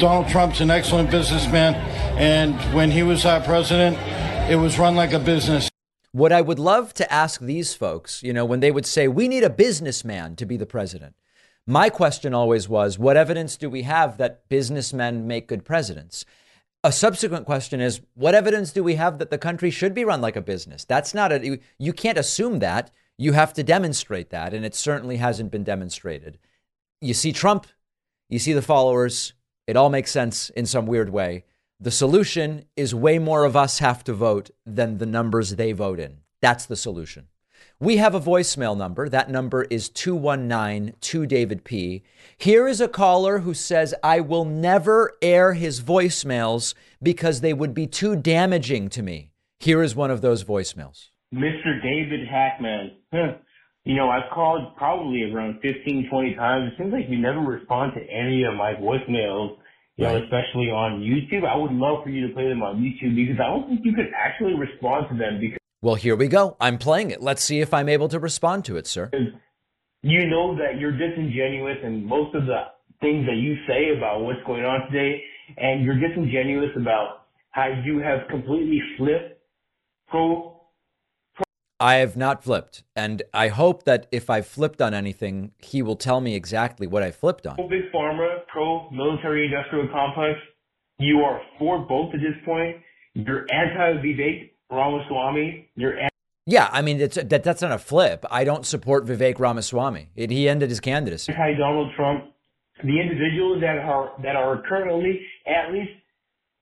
[0.00, 1.76] Donald Trump's an excellent businessman,
[2.18, 3.96] and when he was our president,
[4.50, 5.68] it was run like a business.
[6.10, 9.28] What I would love to ask these folks, you know, when they would say, we
[9.28, 11.14] need a businessman to be the president,
[11.66, 16.24] my question always was, what evidence do we have that businessmen make good presidents?
[16.82, 20.20] A subsequent question is, what evidence do we have that the country should be run
[20.20, 20.84] like a business?
[20.84, 22.90] That's not a, you can't assume that.
[23.18, 24.54] You have to demonstrate that.
[24.54, 26.38] And it certainly hasn't been demonstrated.
[27.02, 27.66] You see Trump,
[28.30, 29.34] you see the followers,
[29.66, 31.44] it all makes sense in some weird way.
[31.78, 36.00] The solution is way more of us have to vote than the numbers they vote
[36.00, 36.18] in.
[36.40, 37.28] That's the solution.
[37.82, 39.08] We have a voicemail number.
[39.08, 42.02] That number is 219 2 David P.
[42.36, 47.72] Here is a caller who says, I will never air his voicemails because they would
[47.72, 49.30] be too damaging to me.
[49.60, 51.08] Here is one of those voicemails.
[51.34, 51.80] Mr.
[51.82, 52.96] David Pakman.
[53.14, 53.38] Huh.
[53.84, 56.72] You know, I've called probably around 15, 20 times.
[56.72, 59.56] It seems like you never respond to any of my voicemails,
[59.96, 61.48] you know, especially on YouTube.
[61.48, 63.94] I would love for you to play them on YouTube because I don't think you
[63.94, 66.56] could actually respond to them because Well, here we go.
[66.60, 67.22] I'm playing it.
[67.22, 69.10] Let's see if I'm able to respond to it, sir.
[70.02, 72.64] you know that you're disingenuous and most of the
[73.00, 75.22] things that you say about what's going on today,
[75.56, 77.22] and you're disingenuous about
[77.52, 79.40] how you have completely flipped
[80.08, 80.56] pro
[81.82, 82.82] I have not flipped.
[82.94, 87.02] And I hope that if I flipped on anything, he will tell me exactly what
[87.02, 87.54] I flipped on.
[87.54, 90.38] pro big pharma, pro military industrial complex.
[90.98, 92.76] You are for both at this point.
[93.14, 95.68] You're anti Vivek Ramaswamy.
[95.76, 95.96] You're
[96.46, 98.24] Yeah, I mean, it's, that, that's not a flip.
[98.30, 100.10] I don't support Vivek Ramaswamy.
[100.16, 101.32] It, he ended his candidacy.
[101.32, 102.24] anti Donald Trump.
[102.82, 105.90] The individuals that are that are currently, at least,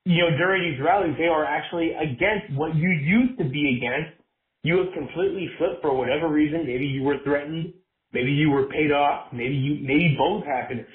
[0.05, 4.19] you know, during these rallies, they are actually against what you used to be against.
[4.65, 6.67] You have completely flipped for whatever reason.
[6.67, 7.73] Maybe you were threatened.
[8.13, 9.33] Maybe you were paid off.
[9.33, 10.87] Maybe you maybe both happened.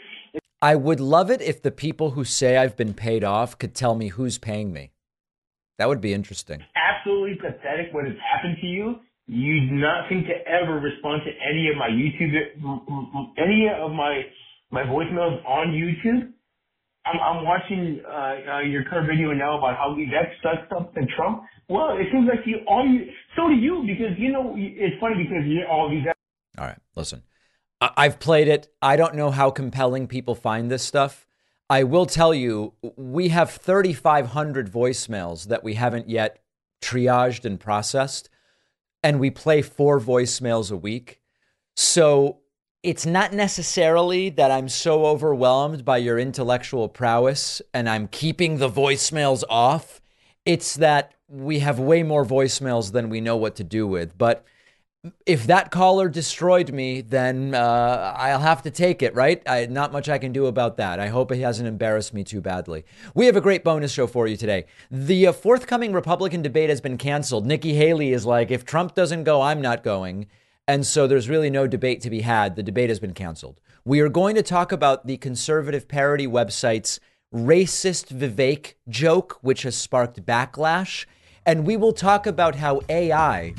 [0.61, 3.95] I would love it if the people who say I've been paid off could tell
[3.95, 4.91] me who's paying me.
[5.77, 6.63] That would be interesting.
[6.75, 8.95] absolutely pathetic what has happened to you.
[9.25, 12.33] You do not seem to ever respond to any of my YouTube,
[13.37, 14.21] any of my
[14.71, 16.31] my voicemails on YouTube.
[17.05, 21.01] I'm, I'm watching uh, uh, your current video now about how Vivek sucks up to
[21.15, 21.43] Trump.
[21.69, 23.07] Well, it seems like you all you.
[23.35, 26.05] So do you because you know it's funny because you all these
[26.57, 27.23] All right, listen.
[27.81, 28.67] I- I've played it.
[28.81, 31.25] I don't know how compelling people find this stuff.
[31.69, 36.43] I will tell you, we have 3,500 voicemails that we haven't yet
[36.81, 38.29] triaged and processed,
[39.01, 41.21] and we play four voicemails a week.
[41.75, 42.39] So
[42.83, 48.69] it's not necessarily that I'm so overwhelmed by your intellectual prowess and I'm keeping the
[48.69, 50.01] voicemails off.
[50.45, 54.17] It's that we have way more voicemails than we know what to do with.
[54.17, 54.45] But
[55.25, 59.41] if that caller destroyed me, then uh, I'll have to take it, right?
[59.45, 60.99] I, not much I can do about that.
[60.99, 62.85] I hope it hasn't embarrassed me too badly.
[63.13, 64.65] We have a great bonus show for you today.
[64.89, 67.45] The uh, forthcoming Republican debate has been canceled.
[67.45, 70.27] Nikki Haley is like, if Trump doesn't go, I'm not going.
[70.69, 72.55] And so there's really no debate to be had.
[72.55, 73.59] The debate has been canceled.
[73.83, 77.01] We are going to talk about the conservative parody website's
[77.35, 81.05] racist Vivek joke, which has sparked backlash.
[81.45, 83.53] And we will talk about how AI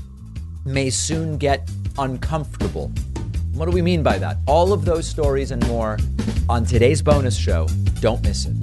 [0.65, 2.91] may soon get uncomfortable.
[3.55, 4.39] What do we mean by that?
[4.47, 5.99] All of those stories and more
[6.49, 7.69] on today's bonus show.
[8.01, 8.57] Don't miss it.